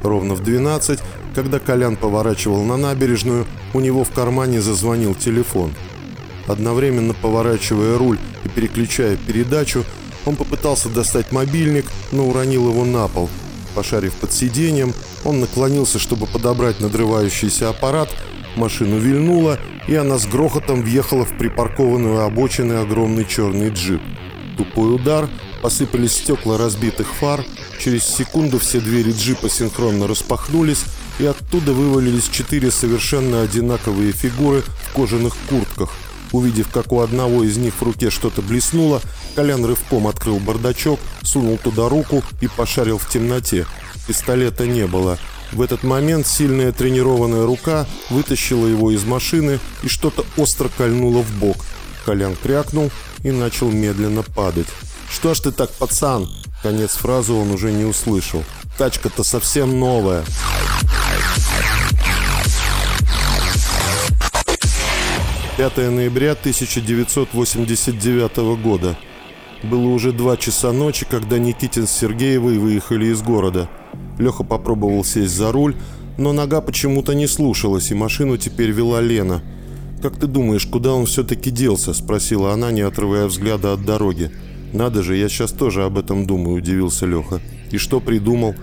Ровно 0.04 0.34
в 0.34 0.44
12, 0.44 1.00
когда 1.36 1.60
Колян 1.60 1.96
поворачивал 1.96 2.64
на 2.64 2.78
набережную, 2.78 3.46
у 3.74 3.80
него 3.80 4.04
в 4.04 4.12
кармане 4.12 4.62
зазвонил 4.62 5.16
телефон. 5.16 5.74
Одновременно 6.48 7.14
поворачивая 7.14 7.98
руль 7.98 8.18
и 8.44 8.50
переключая 8.50 9.16
передачу, 9.16 9.86
он 10.26 10.36
попытался 10.36 10.90
достать 10.90 11.32
мобильник, 11.32 11.86
но 12.12 12.28
уронил 12.28 12.70
его 12.70 12.84
на 12.84 13.08
пол. 13.08 13.30
Пошарив 13.76 14.14
под 14.16 14.34
сиденьем, 14.34 14.94
он 15.24 15.40
наклонился, 15.40 16.00
чтобы 16.00 16.28
подобрать 16.28 16.80
надрывающийся 16.80 17.70
аппарат, 17.70 18.10
Машину 18.56 18.98
вильнуло, 18.98 19.58
и 19.88 19.96
она 19.96 20.18
с 20.18 20.26
грохотом 20.26 20.84
въехала 20.84 21.26
в 21.26 21.38
припаркованную 21.38 22.22
обочину 22.22 22.82
огромный 22.82 23.26
черный 23.26 23.70
джип. 23.70 24.02
Тупой 24.58 24.94
удар, 24.94 25.30
посыпались 25.62 26.14
стекла 26.14 26.58
разбитых 26.58 27.08
фар, 27.08 27.46
через 27.82 28.04
секунду 28.04 28.60
все 28.60 28.80
двери 28.80 29.12
джипа 29.12 29.50
синхронно 29.50 30.08
распахнулись, 30.08 30.84
и 31.20 31.26
оттуда 31.26 31.74
вывалились 31.74 32.30
четыре 32.30 32.72
совершенно 32.72 33.42
одинаковые 33.42 34.12
фигуры 34.12 34.64
в 34.84 34.94
кожаных 34.94 35.36
куртках. 35.50 35.90
Увидев, 36.32 36.70
как 36.72 36.94
у 36.94 37.02
одного 37.02 37.44
из 37.44 37.58
них 37.58 37.74
в 37.74 37.84
руке 37.84 38.10
что-то 38.10 38.42
блеснуло, 38.42 39.02
Колян 39.36 39.66
рывком 39.66 40.08
открыл 40.08 40.40
бардачок, 40.40 41.00
сунул 41.24 41.58
туда 41.58 41.90
руку 41.90 42.24
и 42.40 42.48
пошарил 42.48 42.98
в 42.98 43.10
темноте. 43.10 43.66
Пистолета 44.08 44.66
не 44.66 44.88
было. 44.88 45.18
В 45.52 45.62
этот 45.62 45.84
момент 45.84 46.28
сильная 46.28 46.72
тренированная 46.72 47.46
рука 47.46 47.86
вытащила 48.10 48.66
его 48.66 48.92
из 48.92 49.04
машины 49.04 49.60
и 49.84 49.90
что-то 49.90 50.26
остро 50.38 50.70
кольнуло 50.78 51.22
в 51.22 51.32
бок. 51.40 51.58
Колян 52.06 52.36
крякнул 52.42 52.90
и 53.24 53.32
начал 53.32 53.70
медленно 53.70 54.24
падать. 54.24 54.68
«Что 55.12 55.34
ж 55.34 55.40
ты 55.42 55.52
так, 55.52 55.72
пацан?» 55.72 56.30
Конец 56.62 56.92
фразы 56.92 57.34
он 57.34 57.52
уже 57.52 57.72
не 57.72 57.86
услышал. 57.86 58.44
«Тачка-то 58.78 59.24
совсем 59.24 59.80
новая». 59.80 60.24
Пятое 65.58 65.92
ноября 65.92 66.32
1989 66.32 68.62
года. 68.62 68.98
Было 69.64 69.90
уже 69.90 70.12
два 70.12 70.38
часа 70.38 70.72
ночи, 70.72 71.06
когда 71.10 71.38
Никитин 71.38 71.86
с 71.86 71.92
Сергеевой 71.92 72.58
выехали 72.58 73.08
из 73.08 73.22
города– 73.22 73.70
Леха 74.22 74.44
попробовал 74.44 75.04
сесть 75.04 75.36
за 75.36 75.52
руль, 75.52 75.76
но 76.18 76.34
нога 76.34 76.62
почему-то 76.62 77.14
не 77.14 77.28
слушалась, 77.28 77.92
и 77.92 77.96
машину 77.96 78.38
теперь 78.38 78.72
вела 78.72 79.02
Лена. 79.02 79.42
«Как 80.02 80.18
ты 80.18 80.28
думаешь, 80.28 80.66
куда 80.66 80.94
он 80.94 81.06
все-таки 81.06 81.52
делся?»– 81.52 81.94
спросила 81.94 82.54
она, 82.54 82.72
не 82.72 82.82
отрывая 82.82 83.28
взгляда 83.28 83.74
от 83.74 83.86
дороги. 83.86 84.32
«Надо 84.74 85.04
же, 85.04 85.18
я 85.18 85.28
сейчас 85.30 85.52
тоже 85.52 85.84
об 85.84 85.98
этом 85.98 86.26
думаю»,– 86.26 86.58
удивился 86.58 87.06
Леха. 87.06 87.42
«И 87.72 87.78
что 87.78 88.00
придумал?» 88.00 88.56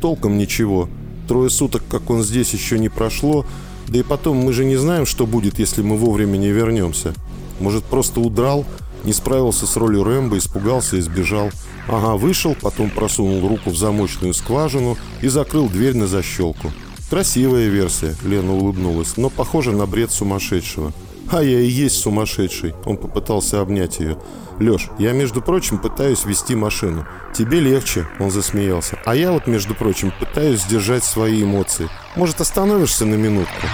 «Толком 0.00 0.36
ничего. 0.36 0.88
Трое 1.28 1.50
суток, 1.50 1.82
как 1.88 2.10
он 2.10 2.22
здесь, 2.22 2.52
еще 2.52 2.78
не 2.78 2.88
прошло. 2.88 3.46
Да 3.88 3.98
и 3.98 4.02
потом, 4.02 4.36
мы 4.38 4.52
же 4.52 4.64
не 4.64 4.76
знаем, 4.76 5.06
что 5.06 5.26
будет, 5.26 5.58
если 5.58 5.82
мы 5.82 5.96
вовремя 5.96 6.36
не 6.36 6.48
вернемся. 6.48 7.14
Может, 7.60 7.84
просто 7.84 8.20
удрал, 8.20 8.64
не 9.04 9.12
справился 9.12 9.66
с 9.66 9.76
ролью 9.76 10.04
Рэмбо, 10.04 10.38
испугался 10.38 10.96
и 10.96 11.00
сбежал. 11.00 11.50
Ага, 11.88 12.16
вышел, 12.16 12.56
потом 12.60 12.90
просунул 12.90 13.48
руку 13.48 13.70
в 13.70 13.76
замочную 13.76 14.34
скважину 14.34 14.98
и 15.22 15.28
закрыл 15.28 15.68
дверь 15.68 15.96
на 15.96 16.06
защелку. 16.06 16.72
Красивая 17.08 17.68
версия, 17.68 18.16
Лена 18.24 18.52
улыбнулась, 18.52 19.16
но 19.16 19.30
похоже 19.30 19.70
на 19.70 19.86
бред 19.86 20.10
сумасшедшего. 20.10 20.92
А 21.30 21.42
я 21.42 21.60
и 21.60 21.66
есть 21.66 21.96
сумасшедший. 21.96 22.74
Он 22.84 22.96
попытался 22.96 23.60
обнять 23.60 23.98
ее. 23.98 24.16
Леш, 24.58 24.88
я, 24.98 25.12
между 25.12 25.42
прочим, 25.42 25.78
пытаюсь 25.78 26.24
вести 26.24 26.54
машину. 26.54 27.06
Тебе 27.34 27.60
легче, 27.60 28.06
он 28.18 28.30
засмеялся. 28.30 28.98
А 29.04 29.14
я 29.14 29.32
вот, 29.32 29.46
между 29.46 29.74
прочим, 29.74 30.12
пытаюсь 30.18 30.62
сдержать 30.62 31.04
свои 31.04 31.42
эмоции. 31.42 31.88
Может, 32.14 32.40
остановишься 32.40 33.04
на 33.04 33.16
минутку? 33.16 33.66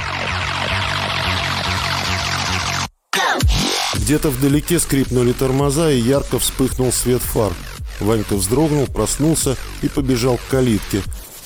Где-то 3.95 4.31
вдалеке 4.31 4.81
скрипнули 4.81 5.33
тормоза 5.33 5.91
и 5.91 6.01
ярко 6.01 6.39
вспыхнул 6.39 6.91
свет 6.91 7.23
фар. 7.23 7.53
Ванька 8.01 8.35
вздрогнул, 8.35 8.87
проснулся 8.87 9.57
и 9.83 9.89
побежал 9.89 10.39
к 10.39 10.51
калитке. 10.51 11.03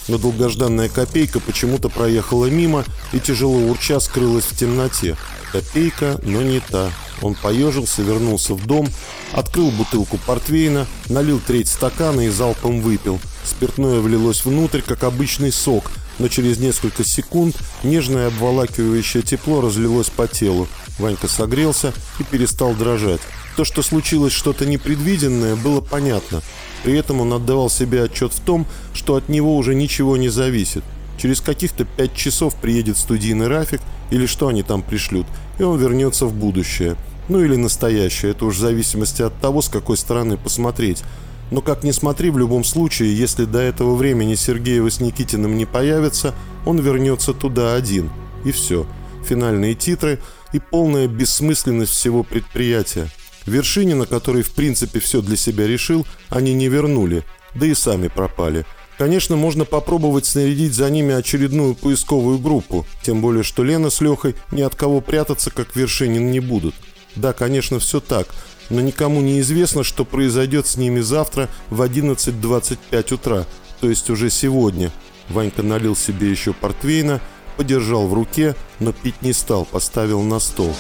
Но 0.09 0.19
долгожданная 0.19 0.89
копейка 0.89 1.41
почему-то 1.41 1.89
проехала 1.89 2.47
мимо 2.47 2.85
и 3.13 3.21
тяжело 3.21 3.59
урча 3.59 4.01
скрылась 4.01 4.45
в 4.45 4.57
темноте. 4.57 5.17
Копейка, 5.53 6.19
но 6.23 6.43
не 6.43 6.61
та. 6.61 6.91
Он 7.23 7.35
поежился, 7.35 8.03
вернулся 8.03 8.55
в 8.55 8.67
дом, 8.67 8.88
открыл 9.33 9.71
бутылку 9.71 10.19
портвейна, 10.19 10.87
налил 11.09 11.41
треть 11.45 11.69
стакана 11.69 12.23
и 12.23 12.29
залпом 12.29 12.81
выпил. 12.81 13.21
Спиртное 13.45 14.00
влилось 14.00 14.45
внутрь, 14.45 14.81
как 14.83 15.05
обычный 15.05 15.53
сок, 15.53 15.91
но 16.19 16.29
через 16.29 16.59
несколько 16.59 17.05
секунд 17.05 17.57
нежное 17.83 18.29
обволакивающее 18.29 19.23
тепло 19.23 19.61
разлилось 19.61 20.11
по 20.11 20.26
телу. 20.26 20.69
Ванька 20.99 21.29
согрелся 21.29 21.93
и 22.19 22.25
перестал 22.25 22.75
дрожать. 22.75 23.21
То, 23.57 23.65
что 23.65 23.83
случилось 23.83 24.33
что-то 24.33 24.67
непредвиденное, 24.67 25.57
было 25.57 25.81
понятно. 25.81 26.43
При 26.83 26.99
этом 26.99 27.21
он 27.21 27.33
отдавал 27.33 27.71
себе 27.71 28.05
отчет 28.05 28.33
в 28.33 28.41
том, 28.41 28.67
что 28.93 29.17
от 29.17 29.29
него 29.29 29.57
уже 29.57 29.75
ничего 29.75 30.17
не 30.17 30.29
зависит. 30.29 30.85
Через 31.19 31.41
каких-то 31.41 31.85
пять 31.85 32.15
часов 32.15 32.55
приедет 32.57 32.99
студийный 32.99 33.49
Рафик, 33.49 33.81
или 34.11 34.27
что 34.27 34.49
они 34.49 34.63
там 34.63 34.83
пришлют, 34.83 35.27
и 35.59 35.63
он 35.63 35.79
вернется 35.79 36.27
в 36.27 36.35
будущее. 36.35 36.97
Ну 37.29 37.43
или 37.43 37.57
настоящее, 37.57 38.33
это 38.33 38.45
уж 38.45 38.57
в 38.57 38.61
зависимости 38.61 39.23
от 39.23 39.35
того, 39.41 39.63
с 39.63 39.69
какой 39.69 39.97
стороны 39.97 40.37
посмотреть. 40.37 41.03
Но 41.51 41.61
как 41.61 41.85
ни 41.85 41.91
смотри, 41.91 42.31
в 42.31 42.39
любом 42.39 42.65
случае, 42.65 43.17
если 43.17 43.45
до 43.45 43.61
этого 43.61 43.95
времени 43.95 44.35
Сергеева 44.35 44.91
с 44.91 45.01
Никитиным 45.01 45.57
не 45.57 45.65
появится, 45.65 46.35
он 46.65 46.79
вернется 46.79 47.33
туда 47.33 47.75
один. 47.75 48.11
И 48.45 48.53
все. 48.53 48.87
Финальные 49.25 49.75
титры 49.75 50.21
и 50.53 50.59
полная 50.61 51.09
бессмысленность 51.09 51.93
всего 51.93 52.23
предприятия. 52.23 53.09
Вершинина, 53.45 54.07
который 54.07 54.43
в 54.43 54.53
принципе 54.53 54.99
все 54.99 55.21
для 55.21 55.37
себя 55.37 55.67
решил, 55.67 56.07
они 56.31 56.53
не 56.53 56.69
вернули, 56.69 57.25
да 57.55 57.67
и 57.67 57.75
сами 57.75 58.09
пропали. 58.09 58.67
Конечно, 58.99 59.37
можно 59.37 59.67
попробовать 59.67 60.25
снарядить 60.25 60.73
за 60.73 60.88
ними 60.88 61.15
очередную 61.15 61.75
поисковую 61.75 62.38
группу, 62.38 62.87
тем 63.03 63.21
более, 63.21 63.43
что 63.43 63.62
Лена 63.62 63.91
с 63.91 64.00
Лехой 64.00 64.35
ни 64.53 64.62
от 64.62 64.75
кого 64.75 65.03
прятаться, 65.03 65.50
как 65.50 65.76
Вершинин, 65.76 66.31
не 66.31 66.41
будут. 66.41 66.75
Да, 67.15 67.35
конечно, 67.35 67.79
все 67.79 68.00
так, 68.00 68.29
но 68.71 68.81
никому 68.81 69.21
не 69.21 69.41
известно, 69.41 69.85
что 69.85 70.07
произойдет 70.07 70.67
с 70.67 70.76
ними 70.76 71.00
завтра 71.00 71.50
в 71.69 71.83
11.25 71.83 73.15
утра, 73.15 73.47
то 73.81 73.88
есть 73.88 74.09
уже 74.09 74.31
сегодня. 74.31 74.91
Ванька 75.29 75.62
налил 75.62 75.95
себе 75.95 76.31
еще 76.31 76.55
портвейна, 76.55 77.21
подержал 77.59 78.07
в 78.07 78.15
руке, 78.15 78.55
но 78.81 78.93
пить 78.93 79.21
не 79.21 79.33
стал, 79.35 79.67
поставил 79.67 80.23
на 80.23 80.38
стол. 80.38 80.75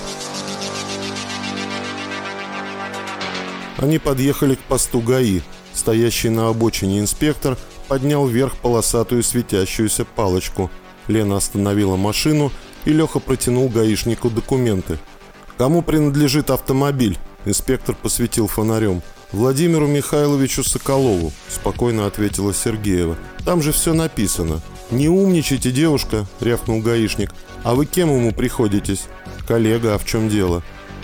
Они 3.78 3.98
подъехали 3.98 4.54
к 4.54 4.60
посту 4.60 5.00
ГАИ. 5.00 5.42
Стоящий 5.74 6.30
на 6.30 6.48
обочине 6.48 7.00
инспектор 7.00 7.58
поднял 7.88 8.26
вверх 8.26 8.56
полосатую 8.56 9.22
светящуюся 9.22 10.04
палочку. 10.04 10.70
Лена 11.08 11.36
остановила 11.36 11.96
машину, 11.96 12.52
и 12.84 12.92
Леха 12.92 13.20
протянул 13.20 13.68
гаишнику 13.68 14.30
документы. 14.30 14.98
«Кому 15.56 15.82
принадлежит 15.82 16.50
автомобиль?» 16.50 17.18
Инспектор 17.44 17.94
посветил 17.94 18.48
фонарем. 18.48 19.02
«Владимиру 19.32 19.86
Михайловичу 19.86 20.62
Соколову»,– 20.62 21.32
спокойно 21.48 22.06
ответила 22.06 22.52
Сергеева. 22.52 23.16
«Там 23.44 23.62
же 23.62 23.72
все 23.72 23.94
написано». 23.94 24.60
«Не 24.90 25.08
умничайте, 25.08 25.72
девушка»,– 25.72 26.26
рявкнул 26.40 26.80
гаишник. 26.80 27.32
«А 27.64 27.74
вы 27.74 27.86
кем 27.86 28.08
ему 28.10 28.32
приходитесь?» 28.32 29.04
«Коллега, 29.46 29.94
а 29.94 29.98
в 29.98 30.04
чем 30.04 30.28
дело?» 30.28 30.62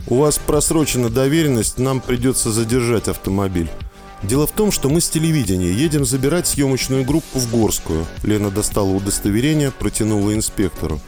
У 0.09 0.17
вас 0.17 0.39
просрочена 0.39 1.11
доверенность, 1.11 1.79
нам 1.79 2.01
придется 2.01 2.51
задержать 2.51 3.09
автомобиль. 3.09 3.71
Дело 4.23 4.47
в 4.47 4.53
том, 4.53 4.71
что 4.71 4.89
мы 4.89 5.01
с 5.01 5.09
телевидения 5.09 5.73
едем 5.73 6.05
забирать 6.05 6.47
съемочную 6.47 7.05
группу 7.05 7.39
в 7.39 7.51
Горскую. 7.51 8.07
Лена 8.23 8.51
достала 8.51 8.91
удостоверение, 8.91 9.71
протянула 9.71 10.35
инспектору. 10.35 11.01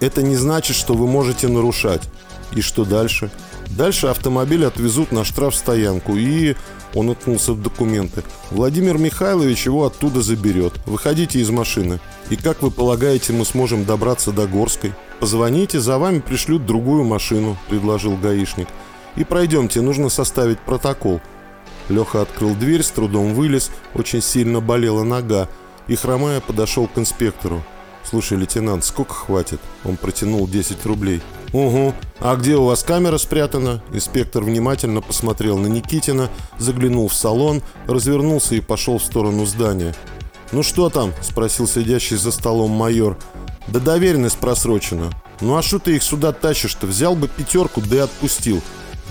Это 0.00 0.22
не 0.22 0.36
значит, 0.36 0.76
что 0.76 0.94
вы 0.94 1.06
можете 1.06 1.48
нарушать. 1.48 2.02
И 2.54 2.60
что 2.60 2.84
дальше? 2.84 3.30
Дальше 3.70 4.08
автомобиль 4.08 4.66
отвезут 4.66 5.12
на 5.12 5.24
штрафстоянку 5.24 6.16
и... 6.16 6.56
Он 6.94 7.08
уткнулся 7.08 7.52
в 7.52 7.62
документы. 7.62 8.22
«Владимир 8.50 8.98
Михайлович 8.98 9.64
его 9.64 9.86
оттуда 9.86 10.20
заберет. 10.20 10.74
Выходите 10.84 11.38
из 11.38 11.48
машины. 11.50 12.00
И 12.28 12.36
как 12.36 12.60
вы 12.60 12.70
полагаете, 12.70 13.32
мы 13.32 13.44
сможем 13.44 13.84
добраться 13.84 14.30
до 14.30 14.46
Горской?» 14.46 14.92
«Позвоните, 15.18 15.80
за 15.80 15.98
вами 15.98 16.20
пришлют 16.20 16.66
другую 16.66 17.04
машину»,— 17.04 17.56
предложил 17.68 18.16
гаишник. 18.16 18.68
«И 19.16 19.24
пройдемте, 19.24 19.80
нужно 19.80 20.10
составить 20.10 20.58
протокол». 20.58 21.20
Леха 21.88 22.22
открыл 22.22 22.54
дверь, 22.54 22.82
с 22.82 22.90
трудом 22.90 23.34
вылез, 23.34 23.70
очень 23.94 24.22
сильно 24.22 24.60
болела 24.60 25.02
нога, 25.02 25.48
и, 25.88 25.94
хромая, 25.94 26.40
подошел 26.40 26.86
к 26.86 26.98
инспектору. 26.98 27.62
«Слушай, 28.04 28.38
лейтенант, 28.38 28.84
сколько 28.84 29.14
хватит?» 29.14 29.60
Он 29.84 29.96
протянул 29.96 30.48
10 30.48 30.84
рублей. 30.86 31.22
«Угу. 31.52 31.94
А 32.20 32.36
где 32.36 32.56
у 32.56 32.64
вас 32.64 32.82
камера 32.82 33.18
спрятана?» 33.18 33.82
Инспектор 33.92 34.42
внимательно 34.42 35.00
посмотрел 35.00 35.58
на 35.58 35.66
Никитина, 35.66 36.28
заглянул 36.58 37.08
в 37.08 37.14
салон, 37.14 37.62
развернулся 37.86 38.54
и 38.54 38.60
пошел 38.60 38.98
в 38.98 39.04
сторону 39.04 39.46
здания. 39.46 39.94
«Ну 40.50 40.62
что 40.62 40.90
там?»– 40.90 41.12
спросил 41.20 41.68
сидящий 41.68 42.16
за 42.16 42.32
столом 42.32 42.70
майор. 42.70 43.16
«Да 43.68 43.80
доверенность 43.80 44.38
просрочена. 44.38 45.10
Ну 45.40 45.56
а 45.56 45.62
что 45.62 45.78
ты 45.78 45.96
их 45.96 46.02
сюда 46.02 46.32
тащишь-то? 46.32 46.86
Взял 46.86 47.14
бы 47.14 47.28
пятерку, 47.28 47.80
да 47.80 47.96
и 47.96 48.00
отпустил. 48.00 48.60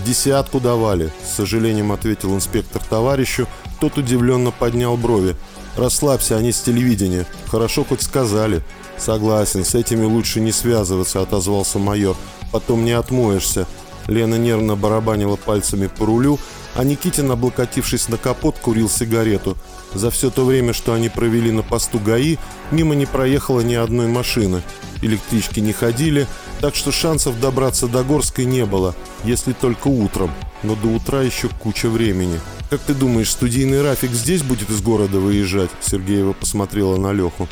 Десятку 0.04 0.60
давали»,– 0.60 1.12
с 1.24 1.36
сожалением 1.36 1.92
ответил 1.92 2.34
инспектор 2.34 2.82
товарищу. 2.82 3.46
Тот 3.80 3.98
удивленно 3.98 4.50
поднял 4.50 4.96
брови. 4.96 5.36
«Расслабься, 5.76 6.36
они 6.36 6.52
с 6.52 6.60
телевидения. 6.60 7.26
Хорошо 7.46 7.84
хоть 7.84 8.02
сказали». 8.02 8.62
«Согласен, 8.98 9.64
с 9.64 9.74
этими 9.74 10.04
лучше 10.04 10.40
не 10.40 10.52
связываться»,— 10.52 11.20
отозвался 11.22 11.78
майор. 11.78 12.16
«Потом 12.52 12.84
не 12.84 12.92
отмоешься». 12.92 13.66
Лена 14.06 14.34
нервно 14.34 14.76
барабанила 14.76 15.36
пальцами 15.36 15.86
по 15.86 16.06
рулю, 16.06 16.38
а 16.74 16.84
Никитин, 16.84 17.30
облокотившись 17.30 18.08
на 18.08 18.16
капот, 18.16 18.58
курил 18.58 18.88
сигарету. 18.88 19.56
За 19.94 20.10
все 20.10 20.30
то 20.30 20.44
время, 20.44 20.72
что 20.72 20.94
они 20.94 21.08
провели 21.08 21.50
на 21.52 21.62
посту 21.62 21.98
ГАИ, 21.98 22.38
мимо 22.70 22.94
не 22.94 23.06
проехало 23.06 23.60
ни 23.60 23.74
одной 23.74 24.08
машины. 24.08 24.62
Электрички 25.02 25.60
не 25.60 25.72
ходили, 25.72 26.26
так 26.62 26.76
что 26.76 26.92
шансов 26.92 27.40
добраться 27.40 27.88
до 27.88 28.04
Горской 28.04 28.44
не 28.44 28.64
было, 28.64 28.94
если 29.24 29.52
только 29.52 29.88
утром. 29.88 30.30
Но 30.62 30.76
до 30.76 30.86
утра 30.86 31.20
еще 31.20 31.48
куча 31.48 31.90
времени. 31.90 32.38
«Как 32.70 32.80
ты 32.80 32.94
думаешь, 32.94 33.30
студийный 33.30 33.82
Рафик 33.82 34.12
здесь 34.12 34.44
будет 34.44 34.70
из 34.70 34.80
города 34.80 35.18
выезжать?» 35.18 35.70
Сергеева 35.80 36.34
посмотрела 36.34 36.96
на 36.96 37.12
Леху. 37.12 37.48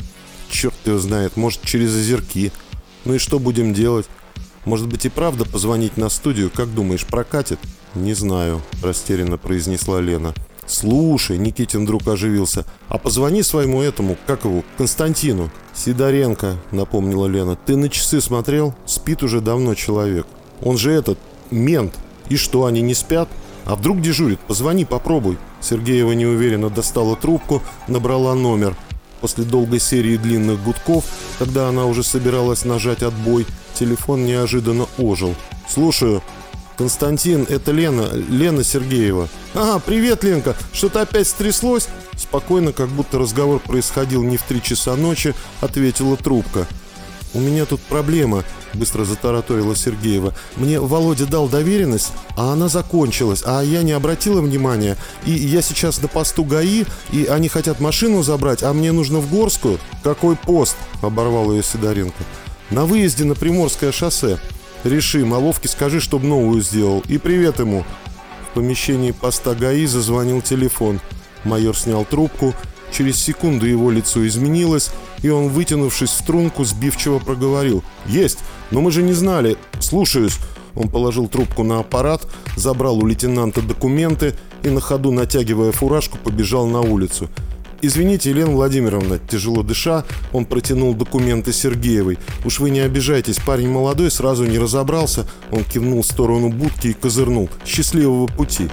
Черт 0.49 0.75
его 0.85 0.97
знает, 0.97 1.35
может, 1.35 1.61
через 1.63 1.93
озерки. 1.93 2.53
Ну 3.03 3.15
и 3.15 3.17
что 3.17 3.37
будем 3.37 3.73
делать? 3.73 4.07
Может 4.63 4.87
быть 4.87 5.05
и 5.05 5.09
правда 5.09 5.43
позвонить 5.43 5.97
на 5.97 6.07
студию, 6.07 6.49
как 6.49 6.73
думаешь, 6.73 7.05
прокатит? 7.05 7.59
Не 7.95 8.13
знаю, 8.13 8.61
растерянно 8.81 9.37
произнесла 9.37 9.99
Лена. 9.99 10.33
Слушай, 10.71 11.37
Никитин 11.37 11.83
вдруг 11.83 12.07
оживился, 12.07 12.63
а 12.87 12.97
позвони 12.97 13.43
своему 13.43 13.81
этому, 13.81 14.15
как 14.25 14.45
его, 14.45 14.63
Константину. 14.77 15.49
Сидоренко, 15.73 16.55
напомнила 16.71 17.27
Лена, 17.27 17.57
ты 17.57 17.75
на 17.75 17.89
часы 17.89 18.21
смотрел? 18.21 18.73
Спит 18.85 19.21
уже 19.21 19.41
давно 19.41 19.75
человек. 19.75 20.25
Он 20.61 20.77
же 20.77 20.93
этот, 20.93 21.19
мент. 21.49 21.93
И 22.29 22.37
что, 22.37 22.65
они 22.65 22.81
не 22.81 22.93
спят? 22.93 23.27
А 23.65 23.75
вдруг 23.75 23.99
дежурит? 23.99 24.39
Позвони, 24.39 24.85
попробуй. 24.85 25.37
Сергеева 25.59 26.13
неуверенно 26.13 26.69
достала 26.69 27.17
трубку, 27.17 27.61
набрала 27.89 28.33
номер– 28.33 28.77
После 29.21 29.43
долгой 29.43 29.79
серии 29.79 30.17
длинных 30.17 30.63
гудков, 30.63 31.05
когда 31.37 31.69
она 31.69 31.85
уже 31.85 32.03
собиралась 32.03 32.65
нажать 32.65 33.03
отбой, 33.03 33.45
телефон 33.75 34.25
неожиданно 34.25 34.87
ожил. 34.97 35.35
«Слушаю. 35.69 36.23
Константин, 36.77 37.45
это 37.49 37.71
Лена, 37.71 38.09
Лена 38.13 38.63
Сергеева». 38.63 39.29
«Ага, 39.53 39.79
привет, 39.85 40.23
Ленка. 40.23 40.55
Что-то 40.73 41.01
опять 41.01 41.27
стряслось?» 41.27 41.87
Спокойно, 42.15 42.71
как 42.71 42.89
будто 42.89 43.17
разговор 43.17 43.59
происходил 43.59 44.23
не 44.23 44.37
в 44.37 44.43
три 44.43 44.61
часа 44.61 44.95
ночи, 44.95 45.33
ответила 45.59 46.15
трубка. 46.17 46.67
«У 47.33 47.39
меня 47.39 47.65
тут 47.65 47.79
проблема»,— 47.81 48.43
быстро 48.73 49.05
затараторила 49.05 49.75
Сергеева. 49.75 50.33
«Мне 50.57 50.79
Володя 50.79 51.25
дал 51.25 51.47
доверенность, 51.47 52.11
а 52.35 52.51
она 52.51 52.67
закончилась, 52.67 53.41
а 53.45 53.61
я 53.61 53.83
не 53.83 53.93
обратила 53.93 54.41
внимания. 54.41 54.97
И 55.25 55.31
я 55.31 55.61
сейчас 55.61 56.01
на 56.01 56.09
посту 56.09 56.43
ГАИ, 56.43 56.85
и 57.11 57.25
они 57.25 57.47
хотят 57.47 57.79
машину 57.79 58.21
забрать, 58.21 58.63
а 58.63 58.73
мне 58.73 58.91
нужно 58.91 59.19
в 59.19 59.31
Горскую». 59.31 59.79
«Какой 60.03 60.35
пост?»— 60.35 60.75
оборвал 61.01 61.53
ее 61.53 61.63
Сидоренко. 61.63 62.23
«На 62.69 62.85
выезде 62.85 63.23
на 63.23 63.35
Приморское 63.35 63.93
шоссе. 63.93 64.37
Реши, 64.83 65.25
Маловке 65.25 65.67
скажи, 65.67 65.99
чтоб 65.99 66.23
новую 66.23 66.61
сделал. 66.61 67.03
И 67.07 67.17
привет 67.17 67.59
ему». 67.59 67.83
В 68.49 68.55
помещении 68.55 69.11
поста 69.11 69.53
ГАИ 69.55 69.85
зазвонил 69.85 70.41
телефон. 70.41 70.99
Майор 71.43 71.75
снял 71.77 72.03
трубку. 72.05 72.53
Через 72.91 73.17
секунду 73.17 73.65
его 73.65 73.89
лицо 73.89 74.27
изменилось, 74.27 74.91
и 75.21 75.29
он, 75.29 75.47
вытянувшись 75.47 76.09
в 76.09 76.13
струнку, 76.13 76.65
сбивчиво 76.65 77.19
проговорил. 77.19 77.83
«Есть! 78.05 78.39
Но 78.69 78.81
мы 78.81 78.91
же 78.91 79.01
не 79.01 79.13
знали! 79.13 79.57
Слушаюсь!» 79.79 80.37
Он 80.75 80.89
положил 80.89 81.27
трубку 81.27 81.63
на 81.63 81.79
аппарат, 81.79 82.27
забрал 82.55 82.97
у 82.97 83.05
лейтенанта 83.05 83.61
документы 83.61 84.35
и 84.63 84.69
на 84.69 84.81
ходу, 84.81 85.11
натягивая 85.11 85.71
фуражку, 85.71 86.17
побежал 86.17 86.67
на 86.67 86.81
улицу. 86.81 87.29
«Извините, 87.83 88.29
Елена 88.29 88.51
Владимировна», 88.51 89.17
тяжело 89.17 89.63
дыша, 89.63 90.05
он 90.31 90.45
протянул 90.45 90.93
документы 90.93 91.51
Сергеевой. 91.51 92.19
«Уж 92.45 92.59
вы 92.59 92.69
не 92.69 92.79
обижайтесь, 92.79 93.39
парень 93.39 93.69
молодой, 93.69 94.11
сразу 94.11 94.45
не 94.45 94.59
разобрался». 94.59 95.25
Он 95.51 95.63
кивнул 95.63 96.03
в 96.03 96.05
сторону 96.05 96.49
будки 96.49 96.89
и 96.89 96.93
козырнул. 96.93 97.49
«Счастливого 97.65 98.27
пути!» 98.27 98.69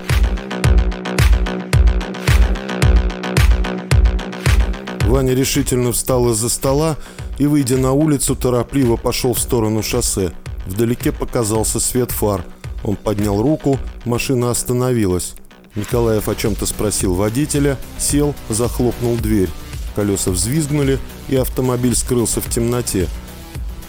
Ваня 5.07 5.33
решительно 5.33 5.92
встал 5.92 6.31
из-за 6.33 6.51
стола 6.51 6.97
и, 7.38 7.47
выйдя 7.47 7.79
на 7.79 7.92
улицу, 7.92 8.37
торопливо 8.37 8.97
пошел 8.97 9.33
в 9.33 9.40
сторону 9.40 9.83
шоссе. 9.83 10.33
Вдалеке 10.66 11.12
показался 11.12 11.81
свет 11.81 12.11
фар. 12.11 12.44
Он 12.85 12.94
поднял 12.94 13.40
руку, 13.40 13.79
машина 14.05 14.51
остановилась. 14.51 15.35
Николаев 15.74 16.28
о 16.28 16.35
чем-то 16.35 16.66
спросил 16.66 17.14
водителя, 17.14 17.78
сел, 17.98 18.35
захлопнул 18.48 19.16
дверь. 19.16 19.50
Колеса 19.94 20.31
взвизгнули, 20.31 20.98
и 21.28 21.37
автомобиль 21.37 21.94
скрылся 21.94 22.40
в 22.40 22.48
темноте. 22.48 23.09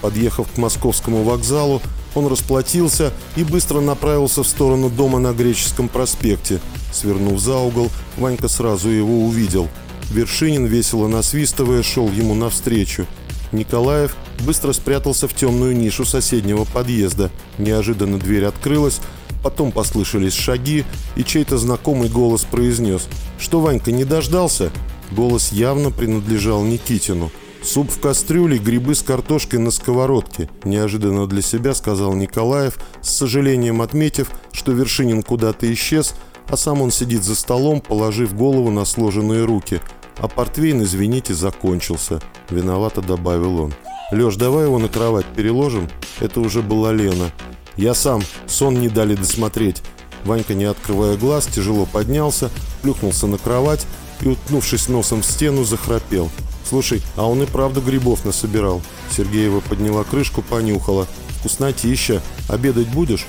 Подъехав 0.01 0.51
к 0.51 0.57
московскому 0.57 1.23
вокзалу, 1.23 1.81
он 2.15 2.27
расплатился 2.27 3.11
и 3.35 3.43
быстро 3.43 3.81
направился 3.81 4.43
в 4.43 4.47
сторону 4.47 4.89
дома 4.89 5.19
на 5.19 5.33
Греческом 5.33 5.89
проспекте. 5.89 6.59
Свернув 6.91 7.39
за 7.39 7.57
угол, 7.57 7.89
Ванька 8.17 8.47
сразу 8.47 8.89
его 8.89 9.25
увидел– 9.25 9.67
Вершинин, 10.11 10.65
весело 10.65 11.07
насвистывая, 11.07 11.83
шел 11.83 12.09
ему 12.09 12.33
навстречу. 12.33 13.05
Николаев 13.51 14.15
быстро 14.39 14.73
спрятался 14.73 15.27
в 15.27 15.33
темную 15.33 15.75
нишу 15.75 16.05
соседнего 16.05 16.65
подъезда. 16.65 17.29
Неожиданно 17.57 18.17
дверь 18.17 18.45
открылась, 18.45 18.99
потом 19.43 19.71
послышались 19.71 20.33
шаги, 20.33 20.85
и 21.15 21.23
чей-то 21.23 21.57
знакомый 21.57 22.09
голос 22.09 22.43
произнес 22.43 23.07
«Что, 23.37 23.59
Ванька, 23.59 23.91
не 23.91 24.05
дождался?» 24.05 24.71
Голос 25.11 25.51
явно 25.51 25.91
принадлежал 25.91 26.63
Никитину. 26.63 27.31
«Суп 27.63 27.91
в 27.91 27.99
кастрюле, 27.99 28.57
грибы 28.57 28.95
с 28.95 29.01
картошкой 29.01 29.59
на 29.59 29.71
сковородке»,– 29.71 30.49
неожиданно 30.63 31.27
для 31.27 31.41
себя 31.41 31.73
сказал 31.73 32.13
Николаев, 32.13 32.77
с 33.01 33.09
сожалением 33.09 33.81
отметив, 33.81 34.31
что 34.51 34.71
Вершинин 34.71 35.23
куда-то 35.23 35.71
исчез, 35.73 36.13
а 36.47 36.55
сам 36.55 36.81
он 36.81 36.91
сидит 36.91 37.23
за 37.23 37.35
столом, 37.35 37.81
положив 37.81 38.35
голову 38.35 38.71
на 38.71 38.85
сложенные 38.85 39.43
руки– 39.45 39.81
а 40.19 40.27
портвейн, 40.27 40.83
извините, 40.83 41.33
закончился. 41.33 42.21
Виновато 42.49 43.01
добавил 43.01 43.61
он. 43.61 43.73
Лёш, 44.11 44.35
давай 44.35 44.65
его 44.65 44.77
на 44.77 44.89
кровать 44.89 45.25
переложим. 45.35 45.87
Это 46.19 46.41
уже 46.41 46.61
была 46.61 46.91
Лена. 46.91 47.31
Я 47.79 47.93
сам. 47.93 48.21
Сон 48.45 48.81
не 48.81 48.89
дали 48.89 49.15
досмотреть. 49.15 49.81
Ванька, 50.25 50.53
не 50.53 50.65
открывая 50.65 51.15
глаз, 51.15 51.47
тяжело 51.47 51.85
поднялся, 51.85 52.49
плюхнулся 52.81 53.25
на 53.25 53.37
кровать 53.37 53.87
и, 54.19 54.27
утнувшись 54.27 54.89
носом 54.89 55.21
в 55.21 55.25
стену, 55.25 55.63
захрапел. 55.63 56.29
«Слушай, 56.67 57.01
а 57.15 57.25
он 57.25 57.41
и 57.41 57.45
правда 57.45 57.79
грибов 57.79 58.25
насобирал». 58.25 58.81
Сергеева 59.15 59.61
подняла 59.61 60.03
крышку, 60.03 60.41
понюхала. 60.41 61.07
«Вкуснотища. 61.39 62.21
Обедать 62.49 62.89
будешь?» 62.89 63.25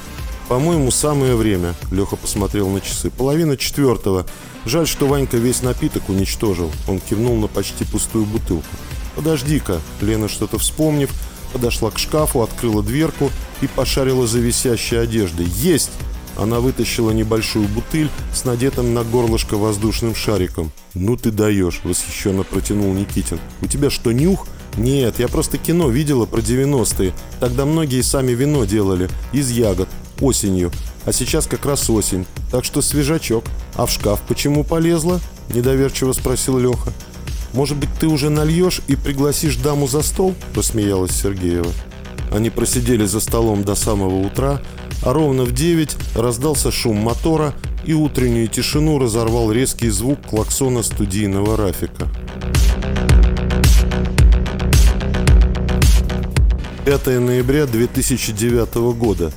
«По-моему, 0.48 0.90
самое 0.90 1.36
время»,— 1.36 1.76
Леха 1.92 2.16
посмотрел 2.16 2.68
на 2.70 2.80
часы. 2.80 3.08
«Половина 3.08 3.56
четвертого. 3.56 4.26
Жаль, 4.66 4.88
что 4.88 5.06
Ванька 5.06 5.36
весь 5.36 5.62
напиток 5.62 6.08
уничтожил. 6.08 6.72
Он 6.88 6.98
кивнул 6.98 7.36
на 7.36 7.46
почти 7.46 7.84
пустую 7.84 8.24
бутылку. 8.24 8.66
«Подожди-ка». 9.14 9.80
Лена, 10.00 10.28
что-то 10.28 10.58
вспомнив, 10.58 11.10
подошла 11.52 11.90
к 11.90 11.98
шкафу, 11.98 12.42
открыла 12.42 12.82
дверку 12.82 13.30
и 13.60 13.66
пошарила 13.66 14.26
за 14.26 14.38
висящей 14.38 15.00
одеждой. 15.00 15.46
«Есть!» 15.46 15.90
Она 16.36 16.60
вытащила 16.60 17.10
небольшую 17.10 17.68
бутыль 17.68 18.08
с 18.32 18.44
надетым 18.44 18.94
на 18.94 19.04
горлышко 19.04 19.56
воздушным 19.56 20.14
шариком. 20.14 20.72
«Ну 20.94 21.16
ты 21.16 21.30
даешь!»– 21.30 21.80
восхищенно 21.84 22.44
протянул 22.44 22.94
Никитин. 22.94 23.38
«У 23.60 23.66
тебя 23.66 23.90
что, 23.90 24.12
нюх?» 24.12 24.46
«Нет, 24.76 25.18
я 25.18 25.28
просто 25.28 25.58
кино 25.58 25.88
видела 25.90 26.26
про 26.26 26.40
90-е. 26.40 27.12
Тогда 27.40 27.66
многие 27.66 28.02
сами 28.02 28.32
вино 28.32 28.64
делали. 28.64 29.10
Из 29.32 29.50
ягод 29.50 29.88
осенью. 30.20 30.70
а 31.04 31.12
сейчас 31.12 31.46
как 31.46 31.66
раз 31.66 31.88
осень, 31.90 32.26
так 32.50 32.64
что 32.64 32.82
свежачок. 32.82 33.44
А 33.74 33.86
в 33.86 33.90
шкаф 33.90 34.20
почему 34.26 34.64
полезла?»– 34.64 35.20
недоверчиво 35.48 36.12
спросил 36.12 36.58
Леха. 36.58 36.92
«Может 37.52 37.78
быть, 37.78 37.90
ты 37.98 38.06
уже 38.06 38.30
нальешь 38.30 38.80
и 38.86 38.96
пригласишь 38.96 39.56
даму 39.56 39.88
за 39.88 40.02
стол?»– 40.02 40.34
посмеялась 40.54 41.12
Сергеева. 41.12 41.70
Они 42.32 42.48
просидели 42.48 43.04
за 43.06 43.20
столом 43.20 43.64
до 43.64 43.74
самого 43.74 44.24
утра, 44.24 44.60
а 45.02 45.12
ровно 45.12 45.44
в 45.44 45.52
девять 45.52 45.96
раздался 46.14 46.70
шум 46.70 46.96
мотора, 46.96 47.54
и 47.84 47.92
утреннюю 47.92 48.46
тишину 48.46 48.98
разорвал 48.98 49.50
резкий 49.50 49.88
звук 49.88 50.20
клаксона 50.28 50.82
студийного 50.82 51.56
Рафика. 51.56 52.06
5 56.84 57.06
ноября 57.20 57.66
2009 57.66 58.74
года. 58.96 59.32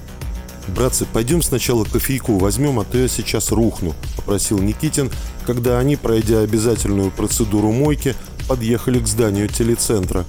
«Братцы, 0.68 1.06
пойдем 1.06 1.42
сначала 1.42 1.84
кофейку 1.84 2.38
возьмем, 2.38 2.80
а 2.80 2.86
то 2.86 2.98
я 2.98 3.08
сейчас 3.08 3.52
рухну»,– 3.52 3.94
попросил 4.16 4.60
Никитин, 4.60 5.12
когда 5.46 5.80
они, 5.80 5.96
пройдя 5.96 6.40
обязательную 6.40 7.12
процедуру 7.12 7.72
мойки, 7.72 8.16
подъехали 8.48 9.00
к 9.00 9.08
зданию 9.08 9.50
телецентра. 9.50 10.26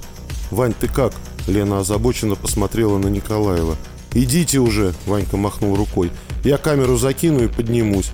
«Вань, 0.51 0.73
ты 0.73 0.87
как?»– 0.87 1.13
Лена 1.47 1.79
озабоченно 1.79 2.35
посмотрела 2.35 2.97
на 2.97 3.07
Николаева. 3.07 3.77
«Идите 4.13 4.59
уже!»– 4.59 4.93
Ванька 5.05 5.37
махнул 5.37 5.75
рукой. 5.75 6.11
«Я 6.43 6.57
камеру 6.57 6.97
закину 6.97 7.43
и 7.43 7.47
поднимусь». 7.47 8.11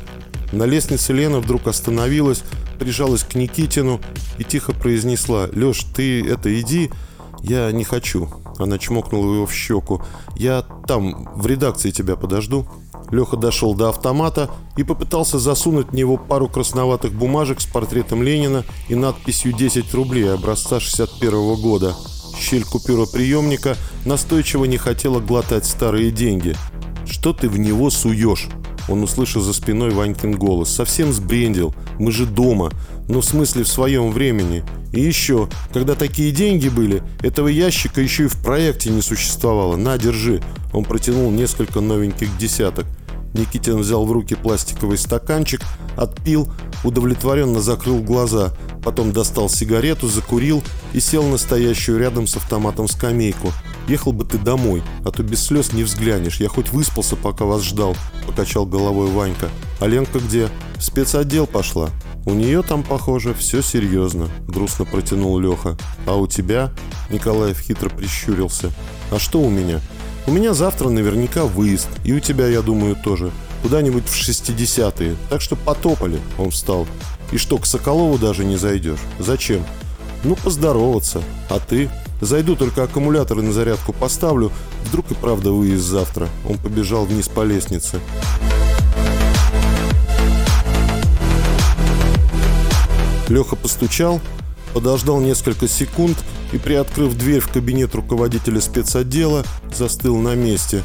На 0.51 0.63
лестнице 0.63 1.13
Лена 1.13 1.39
вдруг 1.39 1.67
остановилась, 1.67 2.43
прижалась 2.79 3.23
к 3.23 3.35
Никитину 3.35 4.01
и 4.37 4.43
тихо 4.43 4.73
произнесла 4.73 5.47
«Леш, 5.53 5.85
ты 5.95 6.27
это 6.27 6.59
иди, 6.59 6.91
я 7.43 7.71
не 7.71 7.83
хочу». 7.83 8.29
Она 8.57 8.77
чмокнула 8.77 9.33
его 9.33 9.45
в 9.45 9.53
щеку. 9.53 10.03
«Я 10.41 10.63
там, 10.87 11.29
в 11.35 11.45
редакции 11.45 11.91
тебя 11.91 12.15
подожду». 12.15 12.65
Леха 13.11 13.37
дошел 13.37 13.75
до 13.75 13.89
автомата 13.89 14.49
и 14.75 14.81
попытался 14.81 15.37
засунуть 15.37 15.89
в 15.89 15.93
него 15.93 16.17
пару 16.17 16.49
красноватых 16.49 17.13
бумажек 17.13 17.61
с 17.61 17.67
портретом 17.67 18.23
Ленина 18.23 18.63
и 18.89 18.95
надписью 18.95 19.53
«10 19.53 19.95
рублей» 19.95 20.33
образца 20.33 20.79
61 20.79 21.61
года. 21.61 21.93
Щель 22.39 22.63
купюроприемника 22.63 23.77
настойчиво 24.03 24.65
не 24.65 24.77
хотела 24.77 25.19
глотать 25.19 25.67
старые 25.67 26.09
деньги. 26.09 26.55
«Что 27.05 27.33
ты 27.33 27.47
в 27.47 27.59
него 27.59 27.91
суешь?» 27.91 28.47
Он 28.89 29.03
услышал 29.03 29.43
за 29.43 29.53
спиной 29.53 29.91
Ванькин 29.91 30.31
голос. 30.31 30.73
«Совсем 30.73 31.13
сбрендил. 31.13 31.75
Мы 31.99 32.11
же 32.11 32.25
дома. 32.25 32.71
Ну, 33.07 33.21
в 33.21 33.25
смысле, 33.25 33.63
в 33.63 33.67
своем 33.67 34.11
времени. 34.11 34.63
И 34.93 35.01
еще, 35.01 35.49
когда 35.73 35.95
такие 35.95 36.31
деньги 36.31 36.69
были, 36.69 37.03
этого 37.21 37.47
ящика 37.47 38.01
еще 38.01 38.25
и 38.25 38.27
в 38.27 38.41
проекте 38.41 38.89
не 38.89 39.01
существовало. 39.01 39.75
На, 39.75 39.97
держи». 39.97 40.41
Он 40.73 40.85
протянул 40.85 41.31
несколько 41.31 41.81
новеньких 41.81 42.37
десяток. 42.37 42.85
Никитин 43.33 43.77
взял 43.77 44.05
в 44.05 44.11
руки 44.11 44.35
пластиковый 44.35 44.97
стаканчик, 44.97 45.61
отпил, 45.95 46.49
удовлетворенно 46.83 47.61
закрыл 47.61 48.01
глаза, 48.01 48.53
потом 48.83 49.13
достал 49.13 49.49
сигарету, 49.49 50.07
закурил 50.07 50.63
и 50.93 50.99
сел 50.99 51.23
на 51.23 51.37
стоящую 51.37 51.99
рядом 51.99 52.27
с 52.27 52.35
автоматом 52.35 52.87
скамейку. 52.87 53.53
«Ехал 53.87 54.13
бы 54.13 54.25
ты 54.25 54.37
домой, 54.37 54.83
а 55.03 55.11
то 55.11 55.23
без 55.23 55.43
слез 55.43 55.73
не 55.73 55.83
взглянешь. 55.83 56.39
Я 56.39 56.49
хоть 56.49 56.71
выспался, 56.71 57.15
пока 57.15 57.45
вас 57.45 57.63
ждал»,– 57.63 57.95
покачал 58.27 58.65
головой 58.65 59.09
Ванька. 59.09 59.49
«А 59.79 59.87
Ленка 59.87 60.19
где?» 60.19 60.49
«В 60.75 60.83
спецотдел 60.83 61.47
пошла». 61.47 61.89
«У 62.25 62.33
нее 62.33 62.61
там, 62.61 62.83
похоже, 62.83 63.33
все 63.33 63.61
серьезно»,– 63.61 64.29
грустно 64.47 64.85
протянул 64.85 65.39
Леха. 65.39 65.77
«А 66.05 66.15
у 66.15 66.27
тебя?»– 66.27 66.71
Николаев 67.09 67.59
хитро 67.59 67.89
прищурился. 67.89 68.71
«А 69.11 69.19
что 69.19 69.39
у 69.39 69.49
меня?» 69.49 69.81
У 70.27 70.31
меня 70.31 70.53
завтра 70.53 70.89
наверняка 70.89 71.45
выезд, 71.45 71.87
и 72.03 72.13
у 72.13 72.19
тебя, 72.19 72.47
я 72.47 72.61
думаю, 72.61 72.95
тоже. 72.95 73.31
Куда-нибудь 73.63 74.05
в 74.05 74.15
60-е. 74.15 75.15
Так 75.29 75.41
что 75.41 75.55
потопали, 75.55 76.19
он 76.37 76.51
встал. 76.51 76.85
И 77.31 77.37
что, 77.37 77.57
к 77.57 77.65
Соколову 77.65 78.17
даже 78.19 78.45
не 78.45 78.55
зайдешь? 78.55 78.99
Зачем? 79.19 79.65
Ну, 80.23 80.35
поздороваться. 80.35 81.23
А 81.49 81.59
ты? 81.59 81.89
Зайду, 82.21 82.55
только 82.55 82.83
аккумуляторы 82.83 83.41
на 83.41 83.51
зарядку 83.51 83.93
поставлю. 83.93 84.51
Вдруг 84.85 85.09
и 85.11 85.15
правда 85.15 85.51
выезд 85.51 85.85
завтра. 85.85 86.29
Он 86.47 86.57
побежал 86.57 87.05
вниз 87.05 87.27
по 87.27 87.43
лестнице. 87.43 87.99
Леха 93.31 93.55
постучал, 93.55 94.19
подождал 94.73 95.19
несколько 95.19 95.67
секунд 95.67 96.17
и, 96.51 96.57
приоткрыв 96.57 97.17
дверь 97.17 97.39
в 97.39 97.49
кабинет 97.49 97.95
руководителя 97.95 98.59
спецотдела, 98.59 99.43
застыл 99.73 100.17
на 100.17 100.35
месте. 100.35 100.83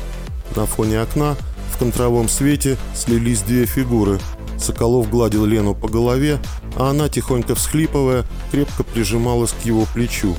На 0.54 0.64
фоне 0.64 1.00
окна 1.00 1.36
в 1.74 1.78
контровом 1.78 2.28
свете 2.28 2.78
слились 2.94 3.42
две 3.42 3.66
фигуры. 3.66 4.20
Соколов 4.58 5.10
гладил 5.10 5.44
Лену 5.44 5.74
по 5.74 5.88
голове, 5.88 6.38
а 6.76 6.90
она, 6.90 7.08
тихонько 7.08 7.54
всхлипывая, 7.54 8.24
крепко 8.50 8.84
прижималась 8.84 9.52
к 9.52 9.66
его 9.66 9.84
плечу. 9.92 10.34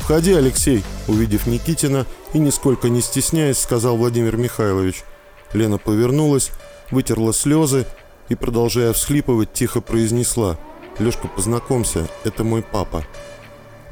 «Входи, 0.00 0.34
Алексей!» 0.34 0.82
Увидев 1.08 1.46
Никитина 1.46 2.04
и 2.34 2.38
нисколько 2.38 2.88
не 2.88 3.00
стесняясь, 3.00 3.58
сказал 3.58 3.96
Владимир 3.96 4.36
Михайлович. 4.36 5.04
Лена 5.54 5.78
повернулась, 5.78 6.50
вытерла 6.90 7.32
слезы 7.32 7.86
и, 8.28 8.34
продолжая 8.34 8.92
всхлипывать, 8.92 9.52
тихо 9.54 9.80
произнесла 9.80 10.58
«Лешка, 10.98 11.28
познакомься, 11.28 12.08
это 12.24 12.44
мой 12.44 12.62
папа». 12.62 13.04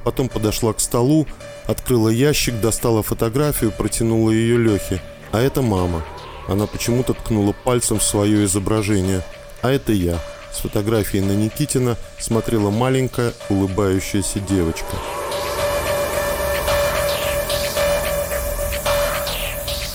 Потом 0.05 0.29
подошла 0.29 0.73
к 0.73 0.81
столу, 0.81 1.27
открыла 1.67 2.09
ящик, 2.09 2.61
достала 2.61 3.03
фотографию, 3.03 3.73
протянула 3.73 4.31
ее 4.31 4.59
Лехе. 4.59 5.01
А 5.31 5.41
это 5.41 5.63
мама. 5.63 6.03
Она 6.49 6.67
почему-то 6.67 7.15
ткнула 7.15 7.55
пальцем 7.65 7.99
в 7.99 8.03
свое 8.03 8.45
изображение. 8.45 9.23
А 9.63 9.71
это 9.71 9.93
я. 9.93 10.19
С 10.53 10.59
фотографией 10.59 11.25
на 11.25 11.33
Никитина 11.33 11.97
смотрела 12.19 12.71
маленькая 12.71 13.33
улыбающаяся 13.49 14.41
девочка. 14.41 14.97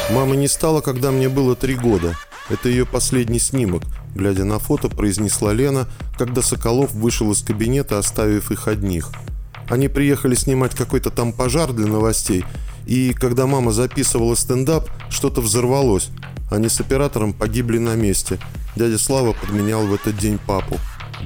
Мама 0.10 0.36
не 0.36 0.48
стала, 0.48 0.80
когда 0.82 1.12
мне 1.12 1.28
было 1.28 1.56
три 1.56 1.76
года. 1.76 2.16
Это 2.50 2.70
ее 2.70 2.86
последний 2.86 3.40
снимок, 3.40 3.84
глядя 4.16 4.46
на 4.46 4.60
фото, 4.60 4.90
произнесла 4.90 5.54
Лена, 5.54 5.88
когда 6.18 6.42
Соколов 6.42 6.94
вышел 6.94 7.32
из 7.32 7.42
кабинета, 7.42 7.98
оставив 7.98 8.52
их 8.52 8.68
одних– 8.68 9.12
они 9.70 9.90
приехали 9.90 10.36
снимать 10.36 10.76
какой-то 10.76 11.10
там 11.10 11.34
пожар 11.34 11.74
для 11.74 11.88
новостей, 11.88 12.46
и 12.86 13.14
когда 13.14 13.48
мама 13.48 13.72
записывала 13.72 14.36
стендап, 14.36 14.90
что-то 15.10 15.42
взорвалось. 15.42 16.10
Они 16.50 16.70
с 16.70 16.80
оператором 16.80 17.34
погибли 17.34 17.78
на 17.78 17.96
месте. 17.96 18.40
Дядя 18.78 18.98
Слава 18.98 19.34
подменял 19.34 19.86
в 19.86 19.94
этот 19.94 20.18
день 20.18 20.40
папу. 20.40 20.78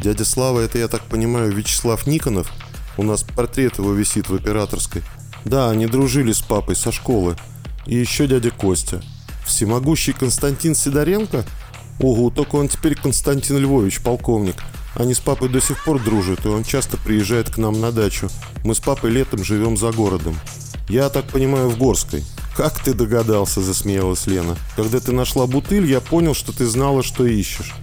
Дядя 0.01 0.25
Слава, 0.25 0.61
это, 0.61 0.79
я 0.79 0.87
так 0.87 1.03
понимаю, 1.03 1.51
Вячеслав 1.51 2.07
Никонов? 2.07 2.51
У 2.97 3.03
нас 3.03 3.23
портрет 3.23 3.77
его 3.77 3.93
висит 3.93 4.29
в 4.29 4.33
операторской. 4.33 5.03
Да, 5.45 5.69
они 5.69 5.85
дружили 5.85 6.31
с 6.31 6.39
папой 6.41 6.75
со 6.75 6.91
школы. 6.91 7.35
И 7.85 7.95
еще 7.95 8.25
дядя 8.25 8.49
Костя. 8.49 9.03
Всемогущий 9.45 10.13
Константин 10.13 10.75
Сидоренко? 10.75 11.45
Ого, 11.99 12.29
только 12.29 12.55
он 12.55 12.67
теперь 12.67 12.95
Константин 12.95 13.57
Львович, 13.57 14.01
полковник. 14.01 14.55
Они 14.95 15.13
с 15.13 15.19
папой 15.19 15.49
до 15.49 15.61
сих 15.61 15.83
пор 15.83 16.01
дружат, 16.01 16.45
и 16.45 16.49
он 16.49 16.63
часто 16.63 16.97
приезжает 16.97 17.49
к 17.49 17.57
нам 17.57 17.79
на 17.79 17.91
дачу. 17.91 18.29
Мы 18.63 18.75
с 18.75 18.79
папой 18.79 19.11
летом 19.11 19.43
живем 19.43 19.77
за 19.77 19.91
городом. 19.91 20.37
Я 20.89 21.09
так 21.09 21.25
понимаю, 21.25 21.69
в 21.69 21.77
Горской. 21.77 22.23
Как 22.55 22.77
ты 22.83 22.93
догадался, 22.93 23.61
засмеялась 23.61 24.27
Лена. 24.27 24.57
Когда 24.75 24.99
ты 24.99 25.13
нашла 25.13 25.47
бутыль, 25.47 25.85
я 25.85 26.01
понял, 26.01 26.33
что 26.33 26.51
ты 26.51 26.65
знала, 26.65 27.01
что 27.01 27.25
ищешь. 27.25 27.73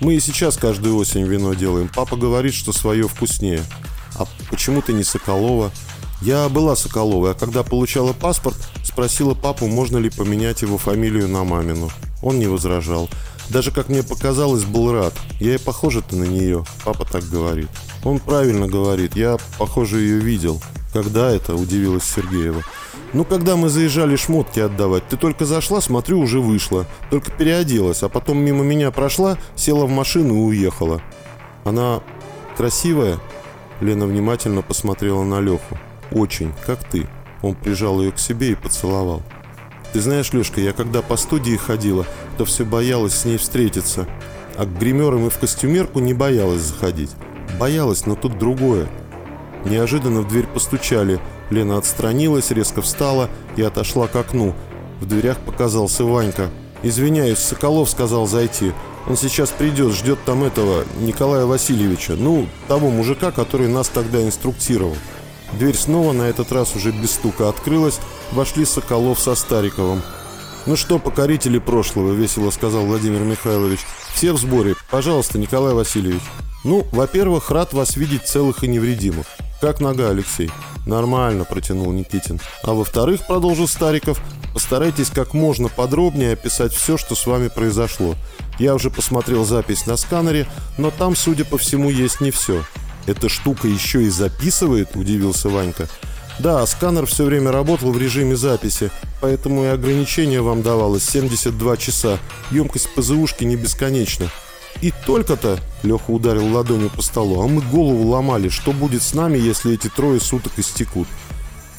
Мы 0.00 0.14
и 0.14 0.20
сейчас 0.20 0.56
каждую 0.56 0.96
осень 0.96 1.24
вино 1.24 1.54
делаем. 1.54 1.90
Папа 1.94 2.16
говорит, 2.16 2.54
что 2.54 2.72
свое 2.72 3.08
вкуснее. 3.08 3.62
А 4.14 4.26
почему 4.50 4.80
ты 4.80 4.92
не 4.94 5.04
Соколова? 5.04 5.70
Я 6.22 6.48
была 6.48 6.76
Соколовой, 6.76 7.32
а 7.32 7.34
когда 7.34 7.62
получала 7.62 8.12
паспорт, 8.12 8.56
спросила 8.82 9.34
папу, 9.34 9.66
можно 9.66 9.98
ли 9.98 10.10
поменять 10.10 10.62
его 10.62 10.78
фамилию 10.78 11.28
на 11.28 11.44
мамину. 11.44 11.90
Он 12.22 12.38
не 12.38 12.46
возражал. 12.46 13.08
Даже, 13.50 13.70
как 13.70 13.88
мне 13.88 14.02
показалось, 14.02 14.64
был 14.64 14.92
рад. 14.92 15.14
Я 15.38 15.54
и 15.54 15.58
похожа-то 15.58 16.16
на 16.16 16.24
нее, 16.24 16.64
папа 16.84 17.04
так 17.04 17.24
говорит. 17.24 17.68
Он 18.02 18.18
правильно 18.18 18.66
говорит, 18.66 19.14
я, 19.14 19.36
похоже, 19.58 20.00
ее 20.00 20.18
видел. 20.18 20.60
Когда 20.92 21.30
это? 21.30 21.54
Удивилась 21.54 22.04
Сергеева. 22.04 22.62
Ну, 23.12 23.24
когда 23.24 23.56
мы 23.56 23.68
заезжали 23.68 24.16
шмотки 24.16 24.58
отдавать, 24.58 25.06
ты 25.08 25.16
только 25.16 25.44
зашла, 25.44 25.80
смотрю, 25.80 26.20
уже 26.20 26.40
вышла. 26.40 26.86
Только 27.10 27.30
переоделась, 27.30 28.02
а 28.02 28.08
потом 28.08 28.38
мимо 28.38 28.64
меня 28.64 28.90
прошла, 28.90 29.38
села 29.54 29.86
в 29.86 29.90
машину 29.90 30.34
и 30.34 30.38
уехала. 30.38 31.00
Она 31.64 32.00
красивая? 32.56 33.18
Лена 33.80 34.06
внимательно 34.06 34.62
посмотрела 34.62 35.22
на 35.22 35.40
Леху. 35.40 35.78
Очень, 36.12 36.52
как 36.66 36.82
ты. 36.84 37.06
Он 37.42 37.54
прижал 37.54 38.00
ее 38.00 38.12
к 38.12 38.18
себе 38.18 38.52
и 38.52 38.54
поцеловал. 38.54 39.22
Ты 39.92 40.00
знаешь, 40.00 40.32
Лешка, 40.32 40.60
я 40.60 40.72
когда 40.72 41.02
по 41.02 41.16
студии 41.16 41.56
ходила, 41.56 42.06
то 42.38 42.44
все 42.44 42.64
боялась 42.64 43.14
с 43.14 43.24
ней 43.24 43.38
встретиться. 43.38 44.06
А 44.56 44.64
к 44.64 44.78
гримерам 44.78 45.26
и 45.26 45.30
в 45.30 45.38
костюмерку 45.38 46.00
не 46.00 46.14
боялась 46.14 46.62
заходить. 46.62 47.10
Боялась, 47.58 48.06
но 48.06 48.14
тут 48.14 48.38
другое. 48.38 48.88
Неожиданно 49.64 50.20
в 50.20 50.28
дверь 50.28 50.46
постучали. 50.46 51.20
Лена 51.50 51.78
отстранилась, 51.78 52.50
резко 52.50 52.82
встала 52.82 53.30
и 53.56 53.62
отошла 53.62 54.06
к 54.06 54.16
окну. 54.16 54.54
В 55.00 55.06
дверях 55.06 55.38
показался 55.38 56.04
Ванька. 56.04 56.50
«Извиняюсь, 56.82 57.38
Соколов 57.38 57.88
сказал 57.88 58.26
зайти. 58.26 58.72
Он 59.08 59.16
сейчас 59.16 59.50
придет, 59.50 59.92
ждет 59.92 60.18
там 60.24 60.44
этого 60.44 60.84
Николая 61.00 61.46
Васильевича, 61.46 62.14
ну, 62.16 62.46
того 62.68 62.90
мужика, 62.90 63.30
который 63.30 63.68
нас 63.68 63.88
тогда 63.88 64.22
инструктировал». 64.22 64.96
Дверь 65.52 65.76
снова, 65.76 66.12
на 66.12 66.22
этот 66.22 66.52
раз 66.52 66.74
уже 66.76 66.90
без 66.90 67.12
стука, 67.12 67.48
открылась. 67.48 67.98
Вошли 68.32 68.64
Соколов 68.64 69.20
со 69.20 69.34
Стариковым. 69.34 70.02
«Ну 70.66 70.74
что, 70.74 70.98
покорители 70.98 71.58
прошлого»,— 71.58 72.12
весело 72.14 72.50
сказал 72.50 72.86
Владимир 72.86 73.20
Михайлович. 73.20 73.80
«Все 74.14 74.32
в 74.32 74.38
сборе. 74.38 74.74
Пожалуйста, 74.90 75.38
Николай 75.38 75.74
Васильевич». 75.74 76.22
«Ну, 76.64 76.84
во-первых, 76.90 77.52
рад 77.52 77.72
вас 77.72 77.96
видеть 77.96 78.26
целых 78.26 78.64
и 78.64 78.68
невредимых. 78.68 79.26
Как 79.60 79.80
нога, 79.80 80.10
Алексей?» 80.10 80.50
«Нормально»,— 80.84 81.44
протянул 81.48 81.92
Никитин. 81.92 82.40
«А 82.64 82.72
во-вторых,— 82.72 83.26
продолжил 83.28 83.68
Стариков,— 83.68 84.20
постарайтесь 84.54 85.10
как 85.10 85.34
можно 85.34 85.68
подробнее 85.68 86.32
описать 86.32 86.72
все, 86.72 86.96
что 86.96 87.14
с 87.14 87.26
вами 87.26 87.48
произошло. 87.48 88.16
Я 88.58 88.74
уже 88.74 88.90
посмотрел 88.90 89.44
запись 89.44 89.86
на 89.86 89.96
сканере, 89.96 90.48
но 90.78 90.90
там, 90.90 91.14
судя 91.14 91.44
по 91.44 91.58
всему, 91.58 91.90
есть 91.90 92.20
не 92.20 92.32
все». 92.32 92.64
«Эта 93.06 93.28
штука 93.28 93.68
еще 93.68 94.02
и 94.02 94.08
записывает?»– 94.08 94.90
удивился 94.94 95.48
Ванька. 95.48 95.88
«Да, 96.38 96.66
сканер 96.66 97.06
все 97.06 97.24
время 97.24 97.52
работал 97.52 97.92
в 97.92 97.98
режиме 97.98 98.36
записи, 98.36 98.90
поэтому 99.20 99.64
и 99.64 99.68
ограничение 99.68 100.42
вам 100.42 100.62
давалось 100.62 101.04
72 101.04 101.76
часа. 101.76 102.18
Емкость 102.50 102.92
ПЗУшки 102.94 103.44
не 103.44 103.56
бесконечна. 103.56 104.30
И 104.82 104.92
только-то, 105.06 105.58
Леха 105.82 106.10
ударил 106.10 106.52
ладонью 106.52 106.90
по 106.90 107.00
столу, 107.00 107.40
а 107.42 107.46
мы 107.46 107.62
голову 107.62 108.08
ломали, 108.08 108.50
что 108.50 108.72
будет 108.72 109.02
с 109.02 109.14
нами, 109.14 109.38
если 109.38 109.72
эти 109.72 109.88
трое 109.88 110.20
суток 110.20 110.52
истекут. 110.58 111.08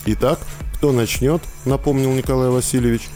Итак, 0.06 0.40
кто 0.76 0.92
начнет, 0.92 1.42
напомнил 1.66 2.12
Николай 2.14 2.50
Васильевич. 2.50 3.10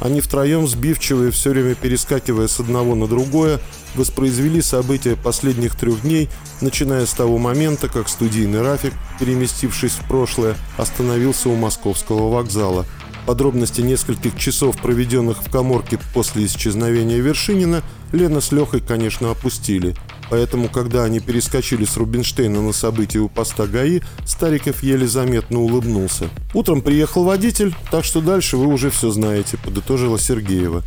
Они 0.00 0.20
втроем, 0.20 0.66
сбивчивые, 0.68 1.32
все 1.32 1.50
время 1.50 1.74
перескакивая 1.74 2.46
с 2.46 2.60
одного 2.60 2.94
на 2.94 3.08
другое, 3.08 3.60
воспроизвели 3.94 4.62
события 4.62 5.16
последних 5.16 5.74
трех 5.74 6.02
дней, 6.02 6.28
начиная 6.60 7.04
с 7.04 7.12
того 7.12 7.38
момента, 7.38 7.88
как 7.88 8.08
студийный 8.08 8.62
Рафик, 8.62 8.94
переместившись 9.18 9.92
в 9.92 10.06
прошлое, 10.06 10.56
остановился 10.76 11.48
у 11.48 11.56
московского 11.56 12.30
вокзала. 12.30 12.86
Подробности 13.28 13.82
нескольких 13.82 14.36
часов, 14.36 14.76
проведенных 14.82 15.44
в 15.44 15.52
коморке 15.52 16.00
после 16.12 16.46
исчезновения 16.46 17.18
Вершинина, 17.18 17.82
Лена 18.10 18.40
с 18.40 18.50
Лехой, 18.50 18.80
конечно, 18.80 19.30
опустили– 19.30 19.94
Поэтому, 20.30 20.68
когда 20.68 21.04
они 21.04 21.20
перескочили 21.20 21.84
с 21.84 21.96
Рубинштейна 21.96 22.60
на 22.60 22.72
события 22.72 23.20
у 23.20 23.28
поста 23.28 23.66
ГАИ, 23.66 24.00
Стариков 24.26 24.82
еле 24.82 25.06
заметно 25.06 25.60
улыбнулся. 25.60 26.28
«Утром 26.54 26.82
приехал 26.82 27.24
водитель, 27.24 27.74
так 27.90 28.04
что 28.04 28.20
дальше 28.20 28.56
вы 28.56 28.66
уже 28.66 28.90
все 28.90 29.10
знаете»,– 29.10 29.56
подытожила 29.64 30.18
Сергеева. 30.18 30.82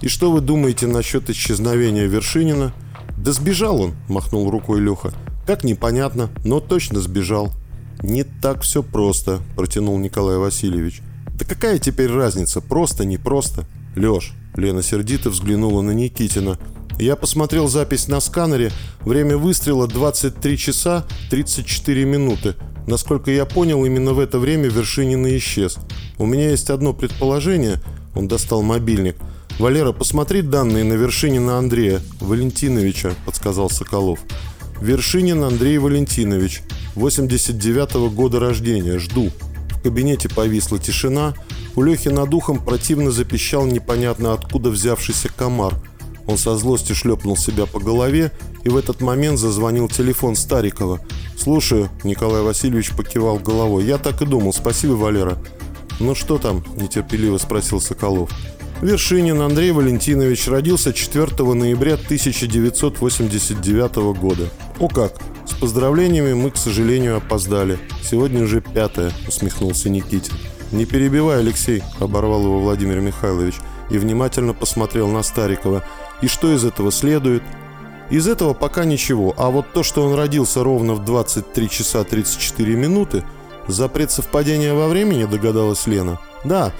«И 0.00 0.08
что 0.08 0.32
вы 0.32 0.40
думаете 0.40 0.86
насчет 0.86 1.30
исчезновения 1.30 2.06
Вершинина?» 2.06 2.74
«Да 3.16 3.32
сбежал 3.32 3.80
он»,– 3.80 3.94
махнул 4.08 4.50
рукой 4.50 4.80
Леха. 4.80 5.12
«Как 5.46 5.62
непонятно, 5.62 6.30
но 6.44 6.58
точно 6.58 7.00
сбежал». 7.00 7.52
«Не 8.02 8.24
так 8.24 8.62
все 8.62 8.82
просто»,– 8.82 9.40
протянул 9.56 9.96
Николай 9.98 10.38
Васильевич. 10.38 11.02
«Да 11.42 11.54
какая 11.54 11.78
теперь 11.80 12.10
разница, 12.10 12.60
просто, 12.60 13.04
не 13.04 13.18
просто?» 13.18 13.64
«Леш»,– 13.96 14.32
Лена 14.56 14.82
сердито 14.82 15.28
взглянула 15.30 15.82
на 15.82 15.90
Никитина– 15.90 16.56
я 16.98 17.16
посмотрел 17.16 17.68
запись 17.68 18.06
на 18.06 18.20
сканере. 18.20 18.70
Время 19.00 19.36
выстрела 19.36 19.88
23 19.88 20.56
часа 20.56 21.04
34 21.30 22.04
минуты. 22.04 22.54
Насколько 22.86 23.32
я 23.32 23.44
понял, 23.44 23.84
именно 23.84 24.12
в 24.12 24.20
это 24.20 24.38
время 24.38 24.68
Вершинин 24.68 25.26
исчез. 25.36 25.78
У 26.18 26.26
меня 26.26 26.50
есть 26.50 26.70
одно 26.70 26.92
предположение. 26.92 27.80
Он 28.14 28.28
достал 28.28 28.62
мобильник. 28.62 29.16
«Валера, 29.58 29.92
посмотри 29.92 30.42
данные 30.42 30.84
на 30.84 30.94
Вершинина 30.94 31.58
Андрея 31.58 32.00
Валентиновича»,— 32.20 33.14
подсказал 33.26 33.68
Соколов. 33.68 34.20
«Вершинин 34.80 35.42
Андрей 35.42 35.78
Валентинович, 35.78 36.62
89-го 36.94 38.10
года 38.10 38.40
рождения. 38.40 38.98
Жду». 38.98 39.30
В 39.82 39.84
кабинете 39.84 40.28
повисла 40.28 40.78
тишина. 40.78 41.34
У 41.74 41.82
Лехи 41.82 42.08
над 42.08 42.32
ухом 42.32 42.64
противно 42.64 43.10
запищал 43.10 43.66
непонятно 43.66 44.32
откуда 44.32 44.70
взявшийся 44.70 45.28
комар— 45.28 45.74
он 46.26 46.38
со 46.38 46.56
злостью 46.56 46.94
шлепнул 46.94 47.36
себя 47.36 47.66
по 47.66 47.80
голове, 47.80 48.32
и 48.64 48.68
в 48.68 48.76
этот 48.76 49.00
момент 49.00 49.38
зазвонил 49.38 49.88
телефон 49.88 50.36
Старикова. 50.36 51.00
«Слушаю»,— 51.36 51.90
Николай 52.04 52.42
Васильевич 52.42 52.90
покивал 52.90 53.38
головой. 53.38 53.84
«Я 53.84 53.98
так 53.98 54.22
и 54.22 54.26
думал. 54.26 54.52
Спасибо, 54.52 54.92
Валера». 54.92 55.38
«Ну 55.98 56.14
что 56.14 56.38
там?»– 56.38 56.64
нетерпеливо 56.76 57.38
спросил 57.38 57.80
Соколов. 57.80 58.30
Вершинин 58.82 59.40
Андрей 59.40 59.70
Валентинович 59.70 60.48
родился 60.48 60.92
4 60.92 61.54
ноября 61.54 61.94
1989 61.94 63.96
года. 64.18 64.48
О 64.80 64.88
как! 64.88 65.12
С 65.46 65.54
поздравлениями 65.54 66.32
мы, 66.32 66.50
к 66.50 66.56
сожалению, 66.56 67.18
опоздали. 67.18 67.78
Сегодня 68.02 68.42
уже 68.42 68.60
пятое, 68.60 69.12
усмехнулся 69.28 69.88
Никитин. 69.88 70.34
Не 70.72 70.84
перебивай, 70.84 71.38
Алексей, 71.38 71.80
оборвал 72.00 72.42
его 72.42 72.58
Владимир 72.58 72.98
Михайлович 72.98 73.54
и 73.88 73.98
внимательно 73.98 74.52
посмотрел 74.52 75.06
на 75.06 75.22
Старикова. 75.22 75.84
И 76.20 76.26
что 76.26 76.52
из 76.52 76.64
этого 76.64 76.90
следует? 76.90 77.44
Из 78.10 78.26
этого 78.26 78.52
пока 78.52 78.84
ничего, 78.84 79.32
а 79.38 79.50
вот 79.50 79.72
то, 79.72 79.84
что 79.84 80.02
он 80.02 80.16
родился 80.16 80.64
ровно 80.64 80.94
в 80.94 81.04
23 81.04 81.70
часа 81.70 82.02
34 82.02 82.74
минуты, 82.74 83.22
запрет 83.68 84.10
совпадения 84.10 84.74
во 84.74 84.88
времени, 84.88 85.24
догадалась 85.24 85.86
Лена. 85.86 86.18
Да, 86.44 86.72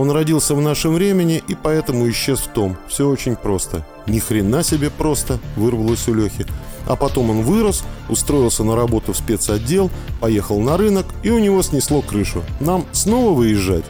он 0.00 0.10
родился 0.10 0.54
в 0.54 0.60
нашем 0.60 0.94
времени 0.94 1.42
и 1.46 1.54
поэтому 1.54 2.08
исчез 2.10 2.40
в 2.40 2.48
том. 2.48 2.76
Все 2.88 3.08
очень 3.08 3.36
просто. 3.36 3.86
Ни 4.06 4.18
хрена 4.18 4.62
себе 4.62 4.88
просто, 4.90 5.38
вырвалось 5.56 6.08
у 6.08 6.14
Лехи. 6.14 6.46
А 6.86 6.96
потом 6.96 7.30
он 7.30 7.42
вырос, 7.42 7.84
устроился 8.08 8.64
на 8.64 8.76
работу 8.76 9.12
в 9.12 9.16
спецотдел, 9.18 9.90
поехал 10.20 10.58
на 10.60 10.76
рынок 10.78 11.06
и 11.22 11.30
у 11.30 11.38
него 11.38 11.62
снесло 11.62 12.00
крышу. 12.00 12.42
Нам 12.60 12.86
снова 12.92 13.34
выезжать? 13.34 13.84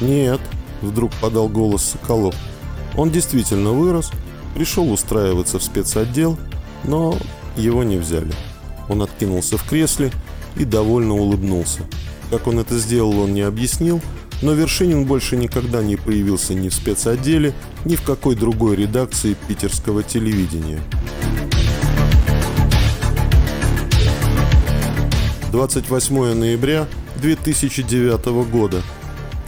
Нет, 0.00 0.40
вдруг 0.82 1.12
подал 1.20 1.48
голос 1.48 1.92
Соколов. 1.92 2.34
Он 2.96 3.10
действительно 3.10 3.72
вырос, 3.72 4.10
Пришел 4.54 4.92
устраиваться 4.92 5.58
в 5.58 5.64
спецотдел, 5.64 6.38
но 6.84 7.18
его 7.56 7.82
не 7.82 7.96
взяли. 7.96 8.32
Он 8.88 9.02
откинулся 9.02 9.58
в 9.58 9.68
кресле 9.68 10.12
и 10.56 10.64
довольно 10.64 11.14
улыбнулся. 11.14 11.80
Как 12.30 12.46
он 12.46 12.60
это 12.60 12.78
сделал, 12.78 13.18
он 13.18 13.34
не 13.34 13.42
объяснил, 13.42 14.00
но 14.44 14.52
Вершинин 14.52 15.04
больше 15.04 15.36
никогда 15.36 15.82
не 15.82 15.96
появился 15.96 16.54
ни 16.54 16.68
в 16.68 16.74
спецотделе, 16.74 17.52
ни 17.84 17.96
в 17.96 18.02
какой 18.02 18.36
другой 18.36 18.76
редакции 18.76 19.36
питерского 19.48 20.04
телевидения. 20.04 20.80
28 25.50 26.34
ноября 26.34 26.86
2009 27.16 28.26
года. 28.48 28.82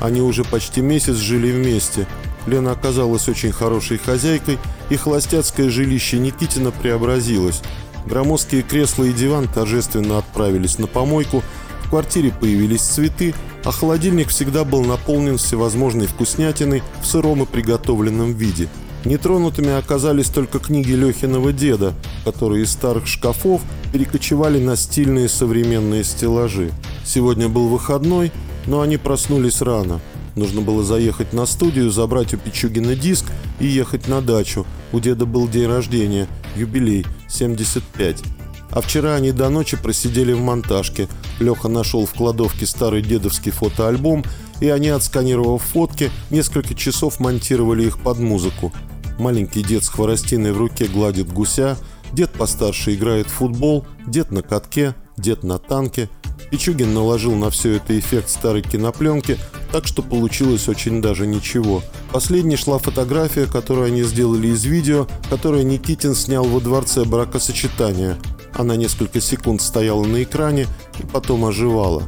Они 0.00 0.20
уже 0.20 0.42
почти 0.42 0.80
месяц 0.80 1.14
жили 1.14 1.52
вместе. 1.52 2.08
Лена 2.48 2.72
оказалась 2.72 3.28
очень 3.28 3.52
хорошей 3.52 3.98
хозяйкой– 3.98 4.58
и 4.90 4.96
холостяцкое 4.96 5.70
жилище 5.70 6.18
Никитина 6.18 6.70
преобразилось. 6.70 7.62
Громоздкие 8.06 8.62
кресла 8.62 9.04
и 9.04 9.12
диван 9.12 9.48
торжественно 9.48 10.18
отправились 10.18 10.78
на 10.78 10.86
помойку, 10.86 11.42
в 11.82 11.90
квартире 11.90 12.32
появились 12.32 12.82
цветы, 12.82 13.34
а 13.66 13.72
холодильник 13.72 14.28
всегда 14.28 14.64
был 14.64 14.82
наполнен 14.82 15.36
всевозможной 15.36 16.06
вкуснятиной 16.06 16.82
в 17.02 17.06
сыром 17.06 17.42
и 17.42 17.46
приготовленном 17.46 18.32
виде. 18.32 18.68
Нетронутыми 19.04 19.76
оказались 19.76 20.30
только 20.30 20.58
книги 20.58 20.92
Лехиного 20.92 21.52
деда, 21.52 21.92
которые 22.24 22.64
из 22.64 22.72
старых 22.72 23.06
шкафов 23.06 23.60
перекочевали 23.92 24.58
на 24.58 24.76
стильные 24.76 25.28
современные 25.28 26.02
стеллажи. 26.02 26.70
Сегодня 27.04 27.48
был 27.48 27.68
выходной, 27.68 28.32
но 28.66 28.80
они 28.80 28.96
проснулись 28.96 29.60
рано– 29.60 30.00
Нужно 30.36 30.60
было 30.60 30.84
заехать 30.84 31.32
на 31.32 31.46
студию, 31.46 31.90
забрать 31.90 32.34
у 32.34 32.36
Пичугина 32.36 32.94
диск 32.94 33.24
и 33.58 33.66
ехать 33.66 34.06
на 34.06 34.20
дачу. 34.20 34.66
У 34.92 35.00
деда 35.00 35.24
был 35.24 35.48
день 35.48 35.66
рождения, 35.66 36.28
юбилей, 36.54 37.06
75. 37.26 38.35
А 38.76 38.82
вчера 38.82 39.14
они 39.14 39.32
до 39.32 39.48
ночи 39.48 39.74
просидели 39.74 40.34
в 40.34 40.42
монтажке. 40.42 41.08
Леха 41.40 41.66
нашел 41.66 42.04
в 42.04 42.12
кладовке 42.12 42.66
старый 42.66 43.00
дедовский 43.00 43.50
фотоальбом, 43.50 44.22
и 44.60 44.68
они, 44.68 44.88
отсканировав 44.88 45.62
фотки, 45.62 46.10
несколько 46.28 46.74
часов 46.74 47.18
монтировали 47.18 47.86
их 47.86 47.98
под 47.98 48.18
музыку. 48.18 48.74
Маленький 49.18 49.62
дед 49.62 49.82
с 49.82 49.88
хворостиной 49.88 50.52
в 50.52 50.58
руке 50.58 50.88
гладит 50.88 51.32
гуся, 51.32 51.78
дед 52.12 52.32
постарше 52.32 52.94
играет 52.94 53.28
в 53.28 53.30
футбол, 53.30 53.86
дед 54.06 54.30
на 54.30 54.42
катке, 54.42 54.94
дед 55.16 55.42
на 55.42 55.56
танке. 55.56 56.10
Пичугин 56.50 56.92
наложил 56.92 57.34
на 57.34 57.48
все 57.48 57.76
это 57.76 57.98
эффект 57.98 58.28
старой 58.28 58.60
кинопленки, 58.60 59.38
так 59.72 59.86
что 59.86 60.02
получилось 60.02 60.68
очень 60.68 61.00
даже 61.00 61.26
ничего. 61.26 61.82
Последней 62.12 62.56
шла 62.56 62.78
фотография, 62.78 63.46
которую 63.46 63.86
они 63.86 64.02
сделали 64.02 64.48
из 64.48 64.66
видео, 64.66 65.08
которое 65.30 65.64
Никитин 65.64 66.14
снял 66.14 66.44
во 66.44 66.60
дворце 66.60 67.04
бракосочетания. 67.04 68.18
Она 68.56 68.76
несколько 68.76 69.20
секунд 69.20 69.60
стояла 69.60 70.04
на 70.04 70.22
экране 70.22 70.66
и 70.98 71.06
потом 71.06 71.44
оживала. 71.44 72.02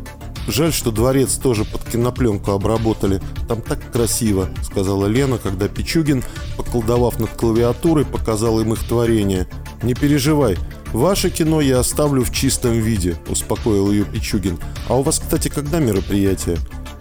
жаль, 0.46 0.72
что 0.72 0.90
дворец 0.90 1.34
тоже 1.34 1.66
под 1.66 1.84
кинопленку 1.84 2.52
обработали. 2.52 3.20
Там 3.46 3.60
так 3.60 3.92
красиво»,— 3.92 4.48
сказала 4.62 5.06
Лена, 5.06 5.36
когда 5.36 5.68
Пичугин, 5.68 6.24
поколдовав 6.56 7.20
над 7.20 7.30
клавиатурой, 7.30 8.06
показал 8.06 8.60
им 8.60 8.72
их 8.72 8.82
творение. 8.88 9.46
«Не 9.82 9.92
переживай, 9.92 10.56
«Ваше 10.92 11.28
кино 11.28 11.60
я 11.60 11.80
оставлю 11.80 12.24
в 12.24 12.32
чистом 12.32 12.72
виде»,– 12.72 13.16
успокоил 13.28 13.90
ее 13.90 14.04
Пичугин. 14.06 14.58
«А 14.88 14.96
у 14.96 15.02
вас, 15.02 15.18
кстати, 15.18 15.48
когда 15.48 15.80
мероприятие?» 15.80 16.56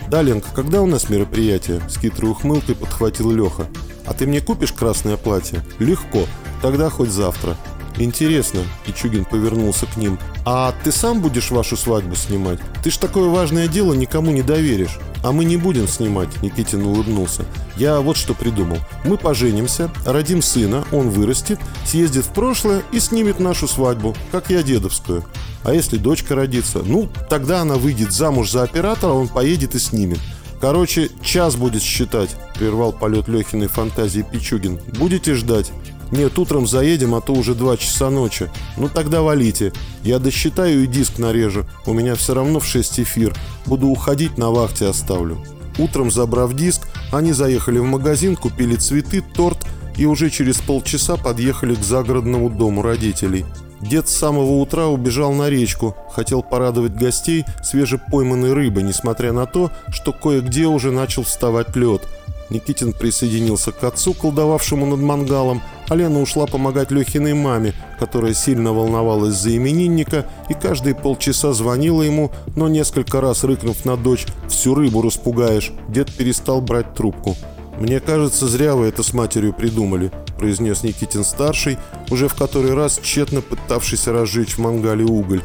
«Да, 0.09 0.21
Ленка, 0.21 0.49
когда 0.53 0.81
у 0.81 0.85
нас 0.85 1.09
мероприятие?»– 1.09 1.81
с 1.89 1.97
хитрой 1.97 2.31
ухмылкой 2.31 2.75
подхватил 2.75 3.31
Леха. 3.31 3.67
«А 4.05 4.13
ты 4.13 4.27
мне 4.27 4.41
купишь 4.41 4.73
красное 4.73 5.15
платье?» 5.15 5.63
«Легко. 5.79 6.25
Тогда 6.61 6.89
хоть 6.89 7.11
завтра». 7.11 7.55
«Интересно»,– 7.99 8.61
Пичугин 8.85 9.25
повернулся 9.25 9.87
к 9.87 9.97
ним. 9.97 10.19
«А 10.45 10.73
ты 10.83 10.91
сам 10.91 11.19
будешь 11.19 11.49
вашу 11.49 11.75
свадьбу 11.75 12.15
снимать? 12.15 12.59
Ты 12.83 12.91
ж 12.91 12.97
такое 12.97 13.29
важное 13.29 13.67
дело 13.67 13.93
никому 13.93 14.31
не 14.31 14.43
доверишь». 14.43 14.99
«А 15.23 15.31
мы 15.31 15.45
не 15.45 15.57
будем 15.57 15.87
снимать»,— 15.87 16.29
Никитин 16.43 16.85
улыбнулся. 16.85 17.43
«Я 17.75 17.99
вот 18.01 18.17
что 18.17 18.35
придумал. 18.35 18.77
Мы 19.03 19.17
поженимся, 19.17 19.91
родим 20.05 20.43
сына, 20.43 20.85
он 20.91 21.09
вырастет, 21.09 21.59
съездит 21.85 22.25
в 22.25 22.33
прошлое 22.33 22.83
и 22.91 22.99
снимет 22.99 23.39
нашу 23.39 23.67
свадьбу, 23.67 24.15
как 24.31 24.51
я 24.51 24.61
дедовскую. 24.61 25.25
А 25.63 25.73
если 25.73 25.97
дочка 25.97 26.35
родится? 26.35 26.83
Ну, 26.85 27.09
тогда 27.29 27.61
она 27.61 27.75
выйдет 27.75 28.13
замуж 28.13 28.51
за 28.51 28.61
оператора, 28.61 29.13
он 29.13 29.27
поедет 29.27 29.73
и 29.73 29.79
снимет. 29.79 30.19
Короче, 30.61 31.09
час 31.23 31.55
будет 31.55 31.81
считать»,— 31.81 32.29
прервал 32.57 32.93
полет 32.93 33.27
Лехиной 33.27 33.67
фантазии 33.67 34.21
Пичугин. 34.21 34.79
«Будете 34.99 35.33
ждать?» 35.33 35.71
«Нет, 36.11 36.37
утром 36.39 36.67
заедем, 36.67 37.15
а 37.15 37.21
то 37.21 37.33
уже 37.33 37.53
два 37.53 37.75
часа 37.77 38.09
ночи. 38.09 38.49
Ну 38.77 38.89
тогда 38.89 39.21
валите. 39.21 39.73
Я 40.03 40.19
досчитаю 40.19 40.83
и 40.83 40.87
диск 40.87 41.19
нарежу. 41.19 41.65
У 41.85 41.93
меня 41.93 42.15
все 42.15 42.33
равно 42.33 42.59
в 42.59 42.65
6 42.65 43.01
эфир. 43.01 43.35
Буду 43.65 43.87
уходить, 43.87 44.37
на 44.37 44.49
вахте 44.51 44.87
оставлю». 44.87 45.37
Утром, 45.77 46.09
забрав 46.09 46.53
диск, 46.53 46.87
они 47.11 47.33
заехали 47.33 47.79
в 47.79 47.83
магазин, 47.83 48.35
купили 48.35 48.75
цветы, 48.75 49.21
торт 49.21 49.59
и 49.95 50.05
уже 50.05 50.29
через 50.29 50.57
полчаса 50.57 51.17
подъехали 51.17 51.75
к 51.75 51.83
загородному 51.83 52.49
дому 52.49 52.81
родителей. 52.81 53.45
Дед 53.81 54.09
с 54.09 54.15
самого 54.15 54.59
утра 54.59 54.87
убежал 54.87 55.33
на 55.33 55.49
речку, 55.49 55.95
хотел 56.11 56.41
порадовать 56.41 56.95
гостей 56.95 57.45
свежепойманной 57.63 58.53
рыбой, 58.53 58.81
несмотря 58.81 59.33
на 59.33 59.45
то, 59.45 59.71
что 59.89 60.13
кое-где 60.13 60.65
уже 60.65 60.91
начал 60.91 61.23
вставать 61.23 61.75
лед– 61.75 62.01
Никитин 62.49 62.93
присоединился 62.93 63.71
к 63.71 63.83
отцу, 63.83 64.13
колдовавшему 64.13 64.85
над 64.85 64.99
мангалом, 64.99 65.61
а 65.87 65.95
Лена 65.95 66.21
ушла 66.21 66.45
помогать 66.45 66.91
Лехиной 66.91 67.33
маме, 67.33 67.73
которая 67.99 68.33
сильно 68.33 68.73
волновалась 68.73 69.35
за 69.35 69.55
именинника 69.55 70.25
и 70.49 70.53
каждые 70.53 70.95
полчаса 70.95 71.53
звонила 71.53 72.01
ему, 72.01 72.31
но 72.55 72.67
несколько 72.67 73.21
раз 73.21 73.43
рыкнув 73.43 73.85
на 73.85 73.97
дочь 73.97 74.25
«всю 74.49 74.75
рыбу 74.75 75.01
распугаешь», 75.01 75.71
дед 75.87 76.11
перестал 76.13 76.61
брать 76.61 76.93
трубку. 76.93 77.35
«Мне 77.79 77.99
кажется, 77.99 78.47
зря 78.47 78.75
вы 78.75 78.87
это 78.87 79.03
с 79.03 79.13
матерью 79.13 79.53
придумали»,– 79.53 80.11
произнес 80.37 80.83
Никитин-старший, 80.83 81.77
уже 82.09 82.27
в 82.27 82.33
который 82.33 82.73
раз 82.73 82.99
тщетно 83.01 83.41
пытавшийся 83.41 84.11
разжечь 84.11 84.55
в 84.55 84.59
мангале 84.59 85.05
уголь. 85.05 85.43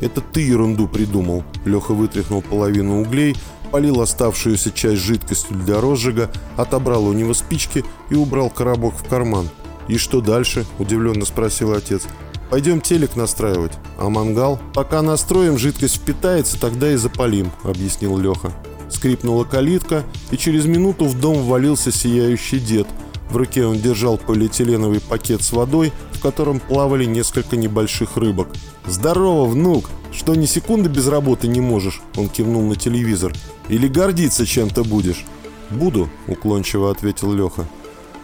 «Это 0.00 0.20
ты 0.20 0.40
ерунду 0.40 0.88
придумал»,– 0.88 1.44
Леха 1.64 1.92
вытряхнул 1.92 2.42
половину 2.42 3.00
углей– 3.00 3.36
полил 3.74 4.02
оставшуюся 4.02 4.70
часть 4.70 5.02
жидкостью 5.02 5.56
для 5.56 5.80
розжига, 5.80 6.30
отобрал 6.56 7.06
у 7.06 7.12
него 7.12 7.34
спички 7.34 7.84
и 8.08 8.14
убрал 8.14 8.48
коробок 8.48 8.94
в 8.94 9.08
карман. 9.08 9.48
«И 9.88 9.96
что 9.96 10.20
дальше?»– 10.20 10.64
удивленно 10.78 11.24
спросил 11.24 11.72
отец. 11.72 12.02
«Пойдем 12.50 12.80
телек 12.80 13.16
настраивать. 13.16 13.72
А 13.98 14.08
мангал? 14.08 14.60
Пока 14.74 15.02
настроим, 15.02 15.58
жидкость 15.58 15.96
впитается, 15.96 16.60
тогда 16.60 16.92
и 16.92 16.96
запалим»,– 16.96 17.50
объяснил 17.64 18.16
Леха. 18.18 18.52
Скрипнула 18.88 19.44
калитка, 19.44 20.04
и 20.30 20.36
через 20.36 20.66
минуту 20.66 21.06
в 21.06 21.18
дом 21.18 21.42
ввалился 21.42 21.90
сияющий 21.90 22.60
дед. 22.60 22.86
В 23.30 23.36
руке 23.36 23.66
он 23.66 23.78
держал 23.78 24.18
полиэтиленовый 24.18 25.00
пакет 25.00 25.42
с 25.42 25.52
водой, 25.52 25.92
в 26.12 26.20
котором 26.20 26.60
плавали 26.60 27.04
несколько 27.04 27.56
небольших 27.56 28.16
рыбок. 28.16 28.48
«Здорово, 28.86 29.46
внук! 29.46 29.90
Что 30.12 30.34
ни 30.34 30.46
секунды 30.46 30.88
без 30.88 31.08
работы 31.08 31.48
не 31.48 31.60
можешь?» 31.60 32.00
Он 32.16 32.28
кивнул 32.28 32.62
на 32.62 32.76
телевизор. 32.76 33.32
Или 33.68 33.88
гордиться 33.88 34.46
чем-то 34.46 34.84
будешь?» 34.84 35.24
«Буду»,— 35.70 36.08
уклончиво 36.26 36.90
ответил 36.90 37.32
Леха. 37.32 37.66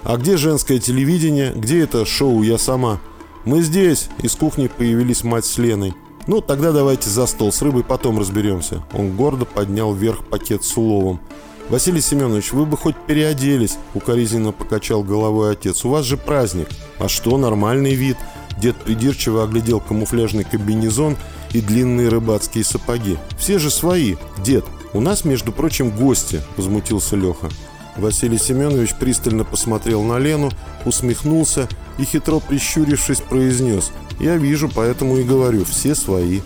«А 0.02 0.16
где 0.16 0.36
женское 0.36 0.78
телевидение? 0.78 1.52
Где 1.54 1.82
это 1.82 2.04
шоу 2.06 2.42
«Я 2.42 2.58
сама»?» 2.58 3.00
«Мы 3.44 3.62
здесь!»— 3.62 4.08
из 4.22 4.34
кухни 4.34 4.68
появились 4.68 5.24
мать 5.24 5.44
с 5.44 5.58
Леной. 5.58 5.94
«Ну, 6.26 6.40
тогда 6.40 6.72
давайте 6.72 7.08
за 7.08 7.26
стол, 7.26 7.52
с 7.52 7.62
рыбой 7.62 7.84
потом 7.84 8.18
разберемся». 8.18 8.84
Он 8.92 9.16
гордо 9.16 9.44
поднял 9.44 9.94
вверх 9.94 10.24
пакет 10.26 10.64
с 10.64 10.76
уловом. 10.76 11.20
«Василий 11.68 12.00
Семенович, 12.00 12.52
вы 12.52 12.66
бы 12.66 12.76
хоть 12.76 12.96
переоделись»,— 12.96 13.78
укоризненно 13.94 14.52
покачал 14.52 15.02
головой 15.02 15.52
отец. 15.52 15.84
«У 15.84 15.88
вас 15.88 16.04
же 16.04 16.16
праздник». 16.16 16.68
«А 16.98 17.08
что, 17.08 17.38
нормальный 17.38 17.94
вид?» 17.94 18.16
Дед 18.60 18.76
придирчиво 18.76 19.44
оглядел 19.44 19.80
камуфляжный 19.80 20.44
комбинезон 20.44 21.16
и 21.52 21.60
длинные 21.60 22.08
рыбацкие 22.08 22.64
сапоги. 22.64 23.16
«Все 23.38 23.58
же 23.58 23.70
свои, 23.70 24.16
дед. 24.44 24.64
«У 24.92 25.00
нас, 25.00 25.24
между 25.24 25.52
прочим, 25.52 25.90
гости»,– 25.90 26.42
возмутился 26.56 27.14
Леха. 27.14 27.48
Василий 28.00 28.38
Семенович 28.38 28.94
пристально 28.94 29.44
посмотрел 29.44 30.02
на 30.02 30.18
Лену, 30.18 30.50
усмехнулся 30.84 31.68
и, 31.98 32.04
хитро 32.04 32.40
прищурившись, 32.40 33.20
произнес 33.20 33.92
«Я 34.18 34.36
вижу, 34.36 34.68
поэтому 34.74 35.18
и 35.18 35.22
говорю, 35.22 35.64
все 35.64 35.94
свои». 35.94 36.40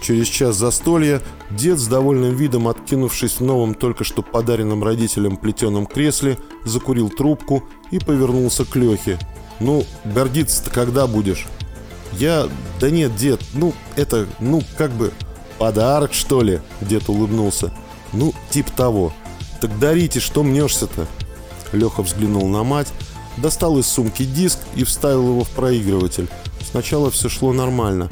Через 0.00 0.28
час 0.28 0.56
застолья 0.56 1.20
дед 1.50 1.78
с 1.78 1.86
довольным 1.86 2.34
видом, 2.34 2.68
откинувшись 2.68 3.34
в 3.38 3.44
новом 3.44 3.74
только 3.74 4.02
что 4.04 4.22
подаренном 4.22 4.82
родителям 4.82 5.36
плетеном 5.36 5.86
кресле, 5.86 6.38
закурил 6.64 7.10
трубку 7.10 7.64
и 7.90 7.98
повернулся 7.98 8.64
к 8.64 8.74
Лехе. 8.76 9.18
«Ну, 9.58 9.84
гордиться-то 10.04 10.70
когда 10.70 11.06
будешь?» 11.06 11.46
«Я... 12.12 12.48
Да 12.80 12.90
нет, 12.90 13.14
дед, 13.16 13.40
ну, 13.52 13.74
это, 13.96 14.26
ну, 14.40 14.62
как 14.78 14.90
бы...» 14.92 15.12
«Подарок, 15.58 16.14
что 16.14 16.40
ли?»– 16.40 16.60
дед 16.80 17.10
улыбнулся. 17.10 17.70
«Ну, 18.14 18.32
типа 18.50 18.72
того. 18.72 19.12
Так 19.60 19.78
дарите, 19.78 20.20
что 20.20 20.42
мнешься-то?» 20.42 21.06
Леха 21.72 22.02
взглянул 22.02 22.48
на 22.48 22.64
мать, 22.64 22.92
достал 23.36 23.78
из 23.78 23.86
сумки 23.86 24.24
диск 24.24 24.58
и 24.74 24.84
вставил 24.84 25.28
его 25.28 25.44
в 25.44 25.50
проигрыватель. 25.50 26.28
Сначала 26.70 27.10
все 27.10 27.28
шло 27.28 27.52
нормально. 27.52 28.10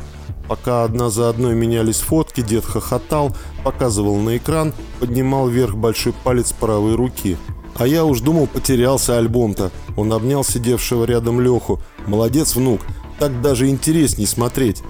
Пока 0.48 0.84
одна 0.84 1.10
за 1.10 1.28
одной 1.28 1.54
менялись 1.54 1.98
фотки, 1.98 2.40
дед 2.40 2.64
хохотал, 2.64 3.36
показывал 3.64 4.16
на 4.16 4.36
экран, 4.38 4.72
поднимал 4.98 5.48
вверх 5.48 5.74
большой 5.74 6.14
палец 6.24 6.52
правой 6.52 6.94
руки. 6.94 7.36
А 7.76 7.86
я 7.86 8.04
уж 8.04 8.20
думал, 8.20 8.46
потерялся 8.46 9.18
альбом-то. 9.18 9.70
Он 9.96 10.12
обнял 10.12 10.42
сидевшего 10.42 11.04
рядом 11.04 11.40
Леху. 11.40 11.80
«Молодец, 12.06 12.56
внук, 12.56 12.80
так 13.18 13.42
даже 13.42 13.68
интересней 13.68 14.26
смотреть». 14.26 14.82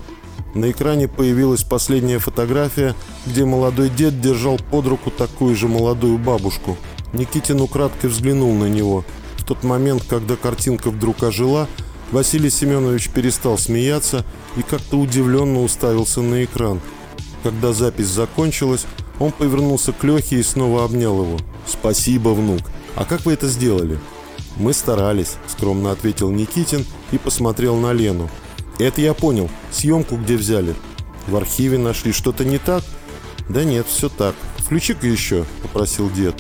На 0.55 0.71
экране 0.71 1.09
появилась 1.09 1.63
последняя 1.63 2.19
фотография, 2.19 2.95
где 3.27 3.45
молодой 3.45 3.91
дед 3.91 4.21
держал 4.21 4.59
под 4.71 4.87
руку 4.87 5.11
такую 5.11 5.55
же 5.55 5.69
молодую 5.69 6.19
бабушку. 6.19 6.77
Никитин 7.13 7.61
украдкой 7.61 8.11
взглянул 8.11 8.53
на 8.55 8.67
него. 8.67 9.05
В 9.37 9.45
тот 9.45 9.63
момент, 9.63 10.05
когда 10.09 10.37
картинка 10.37 10.91
вдруг 10.91 11.23
ожила, 11.23 11.69
Василий 12.13 12.51
Семенович 12.51 13.11
перестал 13.11 13.59
смеяться 13.59 14.25
и 14.57 14.63
как-то 14.63 14.99
удивленно 14.99 15.63
уставился 15.63 16.23
на 16.23 16.45
экран. 16.45 16.81
Когда 17.43 17.73
запись 17.73 18.09
закончилась, 18.09 18.87
он 19.19 19.33
повернулся 19.33 19.93
к 19.93 20.03
Лехе 20.05 20.37
и 20.37 20.43
снова 20.43 20.85
обнял 20.85 21.23
его. 21.23 21.39
«Спасибо, 21.67 22.31
внук. 22.31 22.61
А 22.97 23.05
как 23.05 23.27
вы 23.27 23.35
это 23.35 23.49
сделали?» 23.49 23.99
«Мы 24.57 24.73
старались»,— 24.73 25.37
скромно 25.47 25.93
ответил 25.93 26.31
Никитин 26.31 26.85
и 27.13 27.19
посмотрел 27.19 27.77
на 27.77 27.93
Лену. 27.93 28.29
Это 28.79 29.01
я 29.01 29.15
понял. 29.15 29.51
Съемку 29.71 30.17
где 30.17 30.37
взяли? 30.37 30.75
В 31.27 31.37
архиве 31.37 31.79
нашли. 31.79 32.13
Что-то 32.13 32.45
не 32.45 32.59
так? 32.59 32.85
Да 33.49 33.65
нет, 33.65 33.87
все 33.87 34.09
так. 34.09 34.35
Включи-ка 34.59 35.07
еще, 35.07 35.45
попросил 35.63 36.11
дед. 36.11 36.35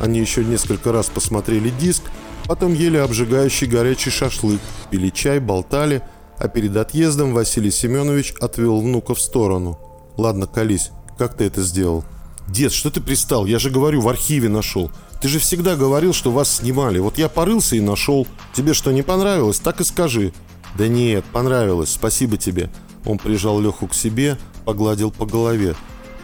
Они 0.00 0.20
еще 0.20 0.44
несколько 0.44 0.92
раз 0.92 1.06
посмотрели 1.06 1.70
диск, 1.70 2.02
потом 2.46 2.74
ели 2.74 2.96
обжигающий 2.96 3.66
горячий 3.66 4.10
шашлык, 4.10 4.60
пили 4.90 5.10
чай, 5.10 5.40
болтали, 5.40 6.02
а 6.38 6.48
перед 6.48 6.76
отъездом 6.76 7.32
Василий 7.32 7.70
Семенович 7.70 8.34
отвел 8.40 8.80
внука 8.80 9.14
в 9.14 9.20
сторону. 9.20 9.78
«Ладно, 10.16 10.46
колись, 10.46 10.90
как 11.18 11.36
ты 11.36 11.44
это 11.44 11.62
сделал?» 11.62 12.04
«Дед, 12.46 12.72
что 12.72 12.90
ты 12.90 13.00
пристал? 13.00 13.46
Я 13.46 13.58
же 13.58 13.70
говорю, 13.70 14.00
в 14.00 14.08
архиве 14.08 14.48
нашел. 14.48 14.90
Ты 15.22 15.28
же 15.28 15.38
всегда 15.38 15.76
говорил, 15.76 16.12
что 16.12 16.30
вас 16.30 16.56
снимали. 16.56 16.98
Вот 16.98 17.16
я 17.16 17.28
порылся 17.28 17.76
и 17.76 17.80
нашел. 17.80 18.26
Тебе 18.52 18.74
что, 18.74 18.92
не 18.92 19.02
понравилось? 19.02 19.58
Так 19.58 19.80
и 19.80 19.84
скажи. 19.84 20.34
«Да 20.76 20.88
нет, 20.88 21.24
понравилось, 21.32 21.90
спасибо 21.90 22.36
тебе». 22.36 22.70
Он 23.04 23.18
прижал 23.18 23.60
Леху 23.60 23.86
к 23.86 23.94
себе, 23.94 24.38
погладил 24.64 25.10
по 25.10 25.26
голове. 25.26 25.74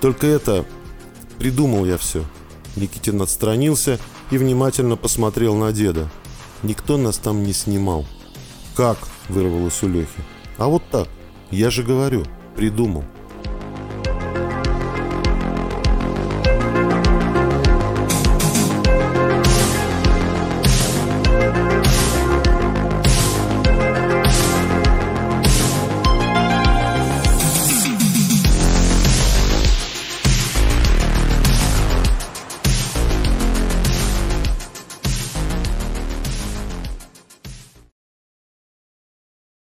«Только 0.01 0.27
это... 0.27 0.65
придумал 1.39 1.85
я 1.85 1.99
все». 1.99 2.25
Никитин 2.77 3.21
отстранился 3.21 3.99
и 4.31 4.39
внимательно 4.39 4.97
посмотрел 4.97 5.57
на 5.57 5.73
деда. 5.73 6.11
«Никто 6.63 6.97
нас 6.97 7.19
там 7.19 7.43
не 7.43 7.53
снимал». 7.53 8.07
«Как?»– 8.75 8.99
вырвалось 9.29 9.83
у 9.83 9.89
Лехи. 9.89 10.09
«А 10.59 10.67
вот 10.67 10.83
так. 10.91 11.09
Я 11.51 11.71
же 11.71 11.83
говорю, 11.83 12.25
придумал». 12.57 13.05